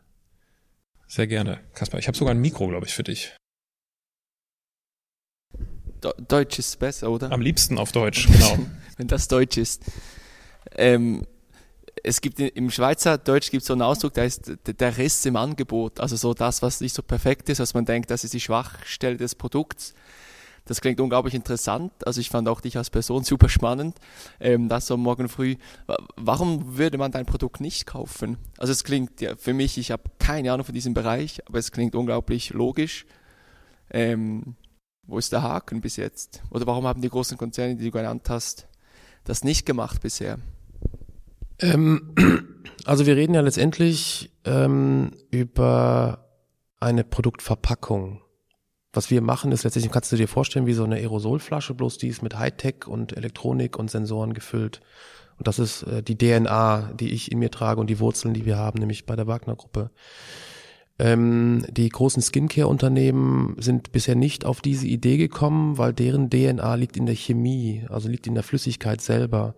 [1.07, 1.59] Sehr gerne.
[1.73, 3.35] Kaspar, ich habe sogar ein Mikro, glaube ich, für dich.
[6.27, 7.31] Deutsch ist besser, oder?
[7.31, 8.57] Am liebsten auf Deutsch, genau.
[8.97, 9.83] Wenn das Deutsch ist.
[10.75, 11.25] Ähm,
[12.03, 15.99] es gibt im Schweizer Deutsch gibt so einen Ausdruck, der ist der Riss im Angebot,
[15.99, 19.17] also so das, was nicht so perfekt ist, was man denkt, das ist die Schwachstelle
[19.17, 19.93] des Produkts.
[20.65, 21.91] Das klingt unglaublich interessant.
[22.05, 23.97] Also ich fand auch dich als Person super spannend.
[24.39, 25.57] Ähm, das so morgen früh.
[26.15, 28.37] Warum würde man dein Produkt nicht kaufen?
[28.57, 31.71] Also es klingt ja für mich, ich habe keine Ahnung von diesem Bereich, aber es
[31.71, 33.05] klingt unglaublich logisch.
[33.91, 34.55] Ähm,
[35.07, 36.41] wo ist der Haken bis jetzt?
[36.49, 38.67] Oder warum haben die großen Konzerne, die du genannt hast,
[39.23, 40.39] das nicht gemacht bisher?
[41.59, 42.15] Ähm,
[42.85, 46.25] also wir reden ja letztendlich ähm, über
[46.79, 48.21] eine Produktverpackung.
[48.93, 52.07] Was wir machen, ist letztendlich, kannst du dir vorstellen, wie so eine Aerosolflasche, bloß die
[52.07, 54.81] ist mit Hightech und Elektronik und Sensoren gefüllt.
[55.37, 58.45] Und das ist äh, die DNA, die ich in mir trage und die Wurzeln, die
[58.45, 59.91] wir haben, nämlich bei der Wagner-Gruppe.
[60.97, 66.95] Ähm, die großen Skincare-Unternehmen sind bisher nicht auf diese Idee gekommen, weil deren DNA liegt
[66.95, 69.55] in der Chemie, also liegt in der Flüssigkeit selber.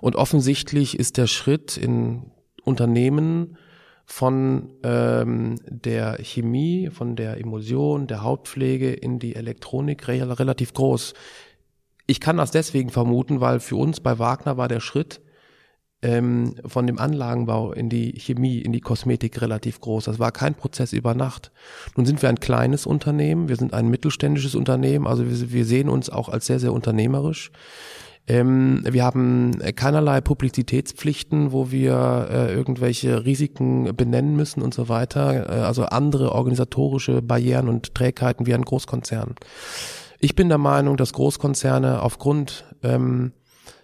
[0.00, 2.30] Und offensichtlich ist der Schritt in
[2.64, 3.58] Unternehmen
[4.06, 11.12] von ähm, der Chemie, von der Emulsion, der Hautpflege in die Elektronik re relativ groß.
[12.06, 15.20] Ich kann das deswegen vermuten, weil für uns bei Wagner war der Schritt,
[16.02, 20.04] ähm, von dem Anlagenbau in die Chemie, in die Kosmetik relativ groß.
[20.04, 21.50] Das war kein Prozess über Nacht.
[21.96, 25.88] Nun sind wir ein kleines Unternehmen, wir sind ein mittelständisches Unternehmen, also wir, wir sehen
[25.88, 27.50] uns auch als sehr, sehr unternehmerisch.
[28.28, 35.48] Ähm, wir haben keinerlei Publizitätspflichten, wo wir äh, irgendwelche Risiken benennen müssen und so weiter.
[35.48, 39.34] Äh, also andere organisatorische Barrieren und Trägheiten wie ein Großkonzern.
[40.20, 43.32] Ich bin der Meinung, dass Großkonzerne aufgrund ähm,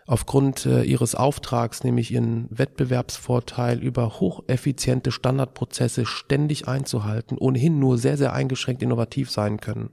[0.07, 8.17] aufgrund äh, ihres Auftrags, nämlich ihren Wettbewerbsvorteil über hocheffiziente Standardprozesse ständig einzuhalten, ohnehin nur sehr,
[8.17, 9.91] sehr eingeschränkt innovativ sein können.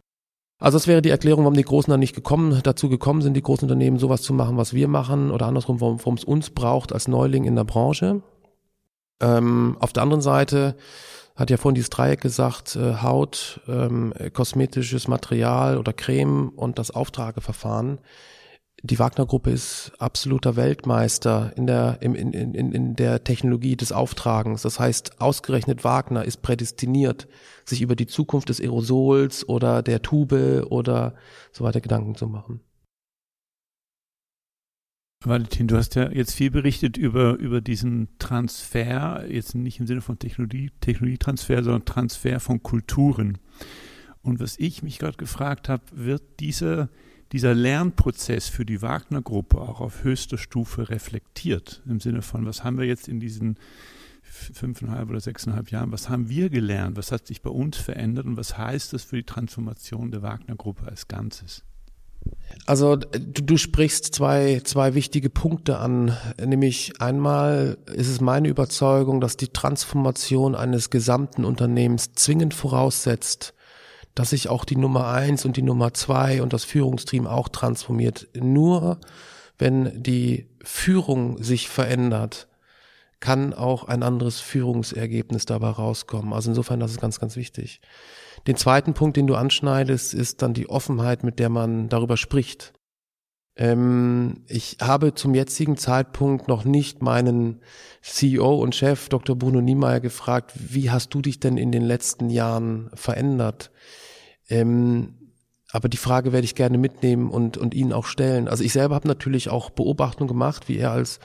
[0.59, 3.41] Also das wäre die Erklärung, warum die Großen da nicht gekommen, dazu gekommen sind, die
[3.41, 7.07] großen Unternehmen sowas zu machen, was wir machen, oder andersrum, warum es uns braucht als
[7.07, 8.21] Neuling in der Branche.
[9.21, 10.75] Ähm, auf der anderen Seite
[11.35, 16.91] hat ja vorhin dieses Dreieck gesagt, äh, Haut, ähm, kosmetisches Material oder Creme und das
[16.91, 17.99] Auftrageverfahren
[18.83, 24.63] die Wagner-Gruppe ist absoluter Weltmeister in der, in, in, in, in der Technologie des Auftragens.
[24.63, 27.27] Das heißt, ausgerechnet Wagner ist prädestiniert,
[27.63, 31.13] sich über die Zukunft des Aerosols oder der Tube oder
[31.51, 32.61] so weiter Gedanken zu machen.
[35.23, 40.01] Valentin, du hast ja jetzt viel berichtet über, über diesen Transfer, jetzt nicht im Sinne
[40.01, 43.37] von Technologie, Technologietransfer, sondern Transfer von Kulturen.
[44.23, 46.89] Und was ich mich gerade gefragt habe, wird dieser
[47.31, 51.81] dieser Lernprozess für die Wagner-Gruppe auch auf höchster Stufe reflektiert.
[51.87, 53.57] Im Sinne von, was haben wir jetzt in diesen
[54.21, 58.37] fünfeinhalb oder sechseinhalb Jahren, was haben wir gelernt, was hat sich bei uns verändert und
[58.37, 61.63] was heißt das für die Transformation der Wagner-Gruppe als Ganzes?
[62.65, 66.15] Also du, du sprichst zwei, zwei wichtige Punkte an.
[66.43, 73.53] Nämlich einmal ist es meine Überzeugung, dass die Transformation eines gesamten Unternehmens zwingend voraussetzt,
[74.15, 78.27] dass sich auch die Nummer eins und die Nummer zwei und das Führungsteam auch transformiert.
[78.35, 78.99] Nur
[79.57, 82.47] wenn die Führung sich verändert,
[83.19, 86.33] kann auch ein anderes Führungsergebnis dabei rauskommen.
[86.33, 87.79] Also insofern, das ist ganz, ganz wichtig.
[88.47, 92.73] Den zweiten Punkt, den du anschneidest, ist dann die Offenheit, mit der man darüber spricht.
[93.55, 97.61] Ähm, ich habe zum jetzigen Zeitpunkt noch nicht meinen
[98.01, 99.35] CEO und Chef Dr.
[99.35, 103.71] Bruno Niemeyer gefragt, wie hast du dich denn in den letzten Jahren verändert?
[104.51, 105.15] Ähm,
[105.71, 108.47] aber die Frage werde ich gerne mitnehmen und, und Ihnen auch stellen.
[108.47, 111.19] Also ich selber habe natürlich auch Beobachtungen gemacht, wie er als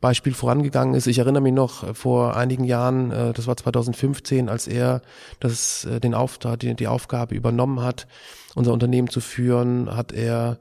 [0.00, 1.06] Beispiel vorangegangen ist.
[1.06, 5.00] Ich erinnere mich noch äh, vor einigen Jahren, äh, das war 2015, als er
[5.40, 8.06] das, äh, den Auftrag, die, die Aufgabe übernommen hat,
[8.54, 10.58] unser Unternehmen zu führen, hat er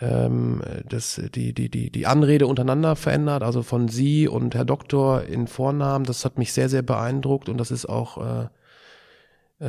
[0.00, 5.22] ähm, das, die, die, die, die Anrede untereinander verändert, also von Sie und Herr Doktor
[5.24, 6.06] in Vornamen.
[6.06, 8.48] Das hat mich sehr, sehr beeindruckt und das ist auch äh,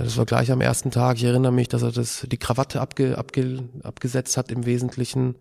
[0.02, 1.18] das war gleich am ersten Tag.
[1.18, 5.36] Ich erinnere mich, dass er das, die Krawatte abge, abge, abgesetzt hat im Wesentlichen.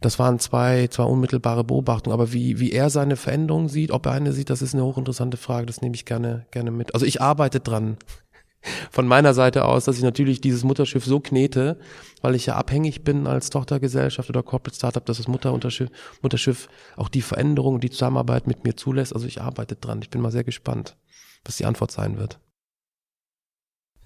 [0.00, 2.14] Das waren zwei, zwei unmittelbare Beobachtungen.
[2.14, 5.36] Aber wie, wie er seine Veränderungen sieht, ob er eine sieht, das ist eine hochinteressante
[5.36, 5.66] Frage.
[5.66, 6.94] Das nehme ich gerne, gerne mit.
[6.94, 7.98] Also ich arbeite dran.
[8.90, 11.78] Von meiner Seite aus, dass ich natürlich dieses Mutterschiff so knete,
[12.22, 15.90] weil ich ja abhängig bin als Tochtergesellschaft oder Corporate Startup, dass das Mutterunterschiff,
[16.22, 19.14] Mutterschiff auch die Veränderungen, die Zusammenarbeit mit mir zulässt.
[19.14, 20.00] Also ich arbeite dran.
[20.00, 20.96] Ich bin mal sehr gespannt,
[21.44, 22.40] was die Antwort sein wird.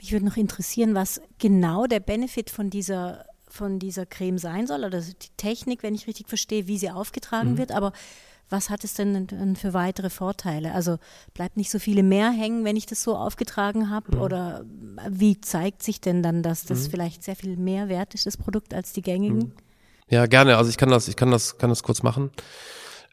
[0.00, 4.84] Mich würde noch interessieren, was genau der Benefit von dieser, von dieser Creme sein soll,
[4.84, 7.58] oder die Technik, wenn ich richtig verstehe, wie sie aufgetragen mhm.
[7.58, 7.92] wird, aber
[8.48, 10.74] was hat es denn für weitere Vorteile?
[10.74, 10.98] Also
[11.34, 14.16] bleibt nicht so viele mehr hängen, wenn ich das so aufgetragen habe?
[14.16, 14.22] Mhm.
[14.22, 14.64] Oder
[15.08, 16.90] wie zeigt sich denn dann, dass das mhm.
[16.90, 19.38] vielleicht sehr viel mehr wert ist, das Produkt, als die gängigen?
[19.38, 19.52] Mhm.
[20.08, 20.56] Ja, gerne.
[20.56, 22.32] Also ich kann das, ich kann das, kann das kurz machen.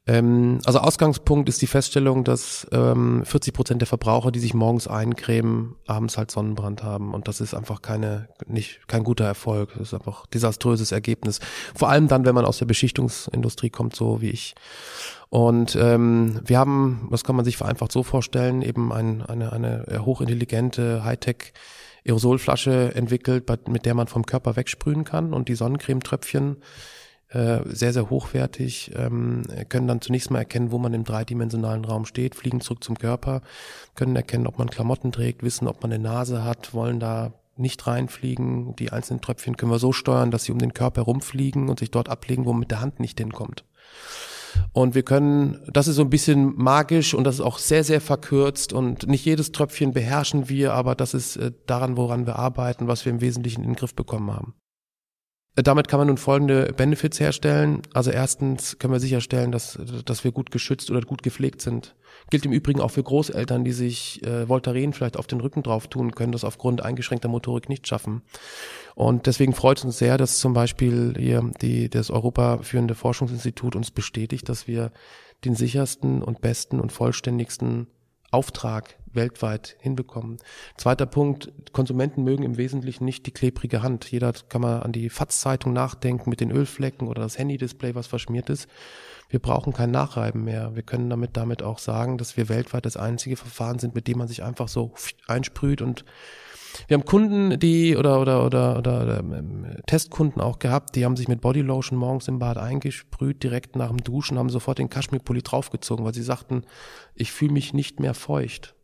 [0.08, 4.88] Ähm, also Ausgangspunkt ist die Feststellung, dass ähm, 40 Prozent der Verbraucher, die sich morgens
[4.88, 7.14] eincremen, abends halt Sonnenbrand haben.
[7.14, 9.74] Und das ist einfach keine, nicht, kein guter Erfolg.
[9.78, 11.40] Das ist einfach desaströses Ergebnis.
[11.76, 14.56] Vor allem dann, wenn man aus der Beschichtungsindustrie kommt, so wie ich.
[15.30, 20.06] Und ähm, wir haben, das kann man sich vereinfacht so vorstellen, eben ein, eine, eine
[20.06, 21.54] hochintelligente Hightech
[22.08, 26.58] Aerosolflasche entwickelt, mit der man vom Körper wegsprühen kann und die Sonnencremetröpfchen
[27.30, 32.06] äh, sehr, sehr hochwertig, ähm, können dann zunächst mal erkennen, wo man im dreidimensionalen Raum
[32.06, 33.42] steht, fliegen zurück zum Körper,
[33.96, 37.86] können erkennen, ob man Klamotten trägt, wissen, ob man eine Nase hat, wollen da nicht
[37.88, 38.76] reinfliegen.
[38.76, 41.92] Die einzelnen Tröpfchen können wir so steuern, dass sie um den Körper herumfliegen und sich
[41.92, 43.66] dort ablegen, wo man mit der Hand nicht hinkommt.
[44.72, 48.02] Und wir können, das ist so ein bisschen magisch und das ist auch sehr, sehr
[48.02, 52.88] verkürzt und nicht jedes Tröpfchen beherrschen wir, aber das ist äh, daran, woran wir arbeiten,
[52.88, 54.56] was wir im Wesentlichen in den Griff bekommen haben.
[55.64, 57.82] Damit kann man nun folgende Benefits herstellen.
[57.92, 61.96] Also erstens können wir sicherstellen, dass, dass wir gut geschützt oder gut gepflegt sind.
[62.30, 65.88] Gilt im Übrigen auch für Großeltern, die sich äh, Voltaren vielleicht auf den Rücken drauf
[65.88, 68.22] tun können, das aufgrund eingeschränkter Motorik nicht schaffen.
[68.94, 73.76] Und deswegen freut es uns sehr, dass zum Beispiel hier die, das Europa führende Forschungsinstitut
[73.76, 74.92] uns bestätigt, dass wir
[75.44, 77.88] den sichersten und besten und vollständigsten
[78.30, 80.38] Auftrag weltweit hinbekommen.
[80.78, 84.10] Zweiter Punkt, Konsumenten mögen im Wesentlichen nicht die klebrige Hand.
[84.10, 88.50] Jeder kann mal an die FATS-Zeitung nachdenken mit den Ölflecken oder das Handy-Display, was verschmiert
[88.50, 88.70] ist.
[89.28, 90.76] Wir brauchen kein Nachreiben mehr.
[90.76, 94.20] Wir können damit damit auch sagen, dass wir weltweit das einzige Verfahren sind, mit dem
[94.20, 94.94] man sich einfach so
[95.28, 96.06] einsprüht und
[96.88, 101.16] wir haben Kunden, die oder oder oder oder, oder ähm, Testkunden auch gehabt, die haben
[101.16, 105.42] sich mit Bodylotion morgens im Bad eingesprüht, direkt nach dem Duschen, haben sofort den Kaschmirpulli
[105.42, 106.64] draufgezogen, weil sie sagten,
[107.16, 108.76] ich fühle mich nicht mehr feucht.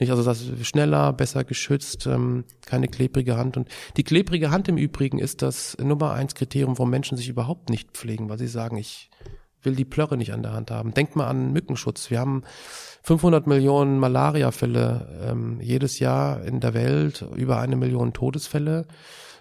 [0.00, 3.58] Nicht, also das ist schneller, besser geschützt, ähm, keine klebrige Hand.
[3.58, 7.68] Und die klebrige Hand im Übrigen ist das Nummer eins Kriterium, warum Menschen sich überhaupt
[7.68, 9.10] nicht pflegen, weil sie sagen, ich
[9.62, 10.94] will die Plörre nicht an der Hand haben.
[10.94, 12.10] Denkt mal an Mückenschutz.
[12.10, 12.44] Wir haben
[13.02, 18.86] 500 Millionen Malariafälle ähm, jedes Jahr in der Welt, über eine Million Todesfälle.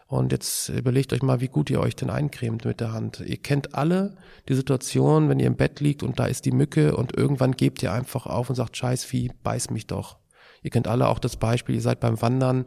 [0.07, 3.22] Und jetzt überlegt euch mal, wie gut ihr euch denn eincremt mit der Hand.
[3.22, 4.18] Ihr kennt alle
[4.49, 7.82] die Situation, wenn ihr im Bett liegt und da ist die Mücke und irgendwann gebt
[7.82, 10.18] ihr einfach auf und sagt, scheiß Vieh, beiß mich doch.
[10.62, 12.66] Ihr kennt alle auch das Beispiel, ihr seid beim Wandern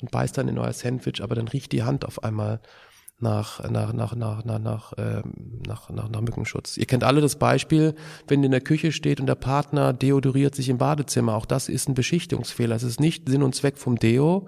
[0.00, 2.60] und beißt dann in euer Sandwich, aber dann riecht die Hand auf einmal
[3.20, 6.76] nach, nach, nach, nach, nach, nach, ähm, nach, nach, nach Mückenschutz.
[6.76, 7.94] Ihr kennt alle das Beispiel,
[8.28, 11.34] wenn ihr in der Küche steht und der Partner deodoriert sich im Badezimmer.
[11.34, 12.74] Auch das ist ein Beschichtungsfehler.
[12.74, 14.46] Es ist nicht Sinn und Zweck vom Deo,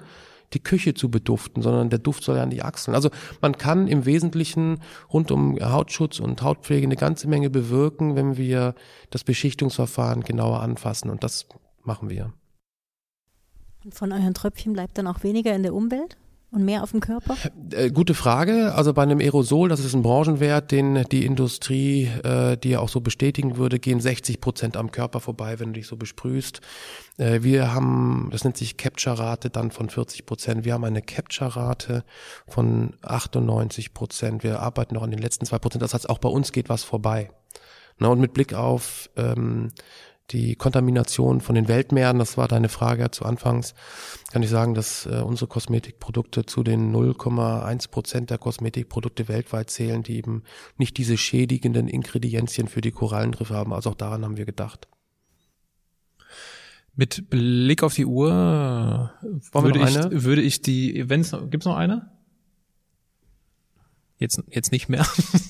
[0.53, 2.95] die Küche zu beduften, sondern der Duft soll ja an die Achseln.
[2.95, 3.11] Also
[3.41, 4.81] man kann im Wesentlichen
[5.13, 8.75] rund um Hautschutz und Hautpflege eine ganze Menge bewirken, wenn wir
[9.11, 11.11] das Beschichtungsverfahren genauer anfassen.
[11.11, 11.47] Und das
[11.83, 12.33] machen wir.
[13.91, 16.17] Von euren Tröpfchen bleibt dann auch weniger in der Umwelt?
[16.53, 17.37] Und mehr auf dem Körper?
[17.73, 18.73] Äh, gute Frage.
[18.75, 22.89] Also bei einem Aerosol, das ist ein Branchenwert, den die Industrie, äh, die ja auch
[22.89, 26.61] so bestätigen würde, gehen 60 Prozent am Körper vorbei, wenn du dich so besprühst.
[27.19, 30.65] Äh, wir haben, das nennt sich Capture-Rate dann von 40 Prozent.
[30.65, 32.05] Wir haben eine Capture-Rate
[32.47, 34.45] von 98 Prozent.
[34.45, 35.83] Wir arbeiten noch an den letzten zwei Prozent.
[35.83, 37.29] Das heißt, auch bei uns geht was vorbei.
[37.99, 39.73] Na, und mit Blick auf ähm,
[40.31, 43.75] die Kontamination von den Weltmeeren, das war deine Frage zu Anfangs,
[44.33, 50.03] kann ich sagen, dass äh, unsere Kosmetikprodukte zu den 0,1 Prozent der Kosmetikprodukte weltweit zählen,
[50.03, 50.43] die eben
[50.79, 53.73] nicht diese schädigenden Ingredienzien für die Korallenriffe haben.
[53.73, 54.89] Also auch daran haben wir gedacht.
[56.97, 59.13] Mit Blick auf die Uhr
[59.53, 62.16] würde ich, würde ich die, wenn es gibt es noch eine?
[64.19, 65.07] Jetzt jetzt nicht mehr.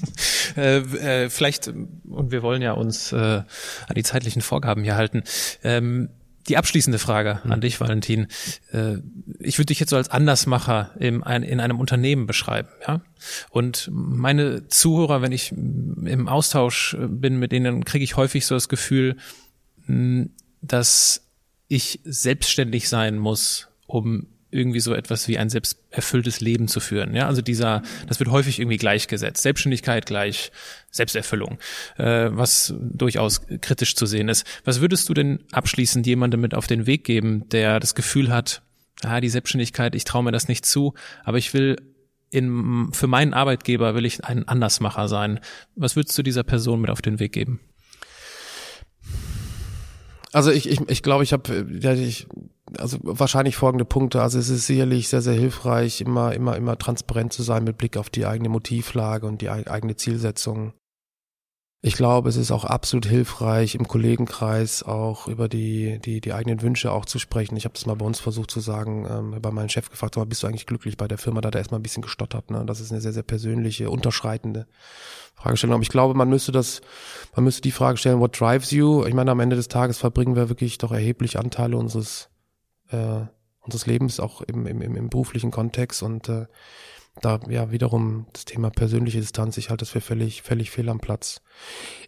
[0.57, 5.23] äh, äh, vielleicht und wir wollen ja uns äh, an die zeitlichen Vorgaben hier halten.
[5.63, 6.11] Ähm,
[6.49, 8.29] die abschließende Frage an dich, Valentin.
[8.73, 8.99] Äh,
[9.41, 13.01] ich würde dich jetzt so als Andersmacher im, in einem Unternehmen beschreiben, ja.
[13.51, 18.69] Und meine Zuhörer, wenn ich im Austausch bin mit denen, kriege ich häufig so das
[18.69, 19.17] Gefühl,
[20.63, 21.27] dass
[21.69, 27.15] ich selbstständig sein muss, um irgendwie so etwas wie ein selbsterfülltes Leben zu führen.
[27.15, 29.43] Ja, also dieser, das wird häufig irgendwie gleichgesetzt.
[29.43, 30.51] Selbstständigkeit gleich
[30.91, 31.59] Selbsterfüllung,
[31.99, 34.47] äh, was durchaus kritisch zu sehen ist.
[34.65, 38.63] Was würdest du denn abschließend jemandem mit auf den Weg geben, der das Gefühl hat,
[39.03, 40.95] ah, die Selbstständigkeit, ich traue mir das nicht zu,
[41.25, 41.77] aber ich will
[42.31, 45.41] in, für meinen Arbeitgeber will ich ein Andersmacher sein.
[45.75, 47.61] Was würdest du dieser Person mit auf den Weg geben?
[50.33, 52.27] Also ich, ich, ich glaube, ich habe ja, ich,
[52.79, 54.23] also wahrscheinlich folgende Punkte.
[54.23, 57.97] Also es ist sicherlich sehr, sehr hilfreich, immer, immer, immer transparent zu sein mit Blick
[57.97, 60.73] auf die eigene Motivlage und die eigene Zielsetzung.
[61.83, 66.61] Ich glaube, es ist auch absolut hilfreich, im Kollegenkreis auch über die, die, die eigenen
[66.63, 67.57] Wünsche auch zu sprechen.
[67.57, 70.43] Ich habe das mal bei uns versucht zu sagen, ähm, bei meinem Chef gefragt, bist
[70.43, 71.41] du eigentlich glücklich bei der Firma?
[71.41, 72.51] Da hat er erstmal ein bisschen gestottert.
[72.51, 72.65] Ne?
[72.67, 74.67] Das ist eine sehr, sehr persönliche, unterschreitende
[75.35, 75.75] Fragestellung.
[75.75, 76.81] Aber ich glaube, man müsste das,
[77.37, 79.05] man müsste die Frage stellen, what drives you?
[79.05, 82.31] Ich meine, am Ende des Tages verbringen wir wirklich doch erheblich Anteile unseres,
[82.91, 83.27] äh,
[83.61, 86.47] unseres Lebens auch im, im, im beruflichen Kontext und äh,
[87.21, 91.01] da ja wiederum das Thema persönliche Distanz, ich halte das für völlig, völlig fehl am
[91.01, 91.41] Platz.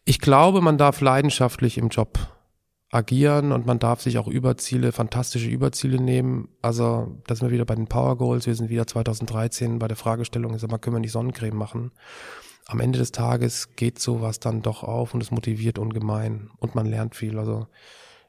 [0.05, 2.19] Ich glaube, man darf leidenschaftlich im Job
[2.91, 6.49] agieren und man darf sich auch Überziele, fantastische Überziele nehmen.
[6.63, 8.47] Also, da sind wir wieder bei den Power Goals.
[8.47, 11.93] Wir sind wieder 2013 bei der Fragestellung, sag mal, können wir nicht Sonnencreme machen?
[12.67, 16.87] Am Ende des Tages geht sowas dann doch auf und es motiviert ungemein und man
[16.87, 17.39] lernt viel.
[17.39, 17.67] Also,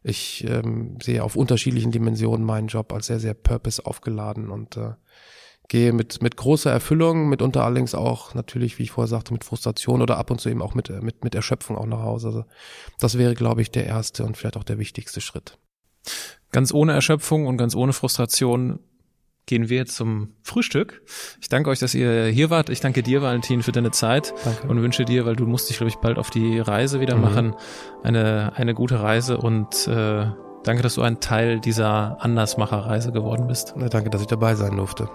[0.02, 4.94] ich ähm, sehe auf unterschiedlichen Dimensionen meinen Job als sehr, sehr purpose aufgeladen und äh,
[5.68, 10.02] gehe mit, mit großer Erfüllung, mitunter allerdings auch natürlich, wie ich vorher sagte, mit Frustration
[10.02, 12.28] oder ab und zu eben auch mit, mit, mit Erschöpfung auch nach Hause.
[12.28, 12.46] Also
[13.00, 15.58] das wäre, glaube ich, der erste und vielleicht auch der wichtigste Schritt.
[16.52, 18.80] Ganz ohne Erschöpfung und ganz ohne Frustration
[19.50, 21.02] gehen wir zum Frühstück.
[21.42, 22.70] Ich danke euch, dass ihr hier wart.
[22.70, 24.68] Ich danke dir, Valentin, für deine Zeit danke.
[24.68, 27.22] und wünsche dir, weil du musst dich, glaube ich, bald auf die Reise wieder mhm.
[27.22, 27.56] machen,
[28.04, 30.28] eine, eine gute Reise und äh,
[30.64, 33.74] danke, dass du ein Teil dieser Andersmacherreise geworden bist.
[33.76, 35.10] Na, danke, dass ich dabei sein durfte.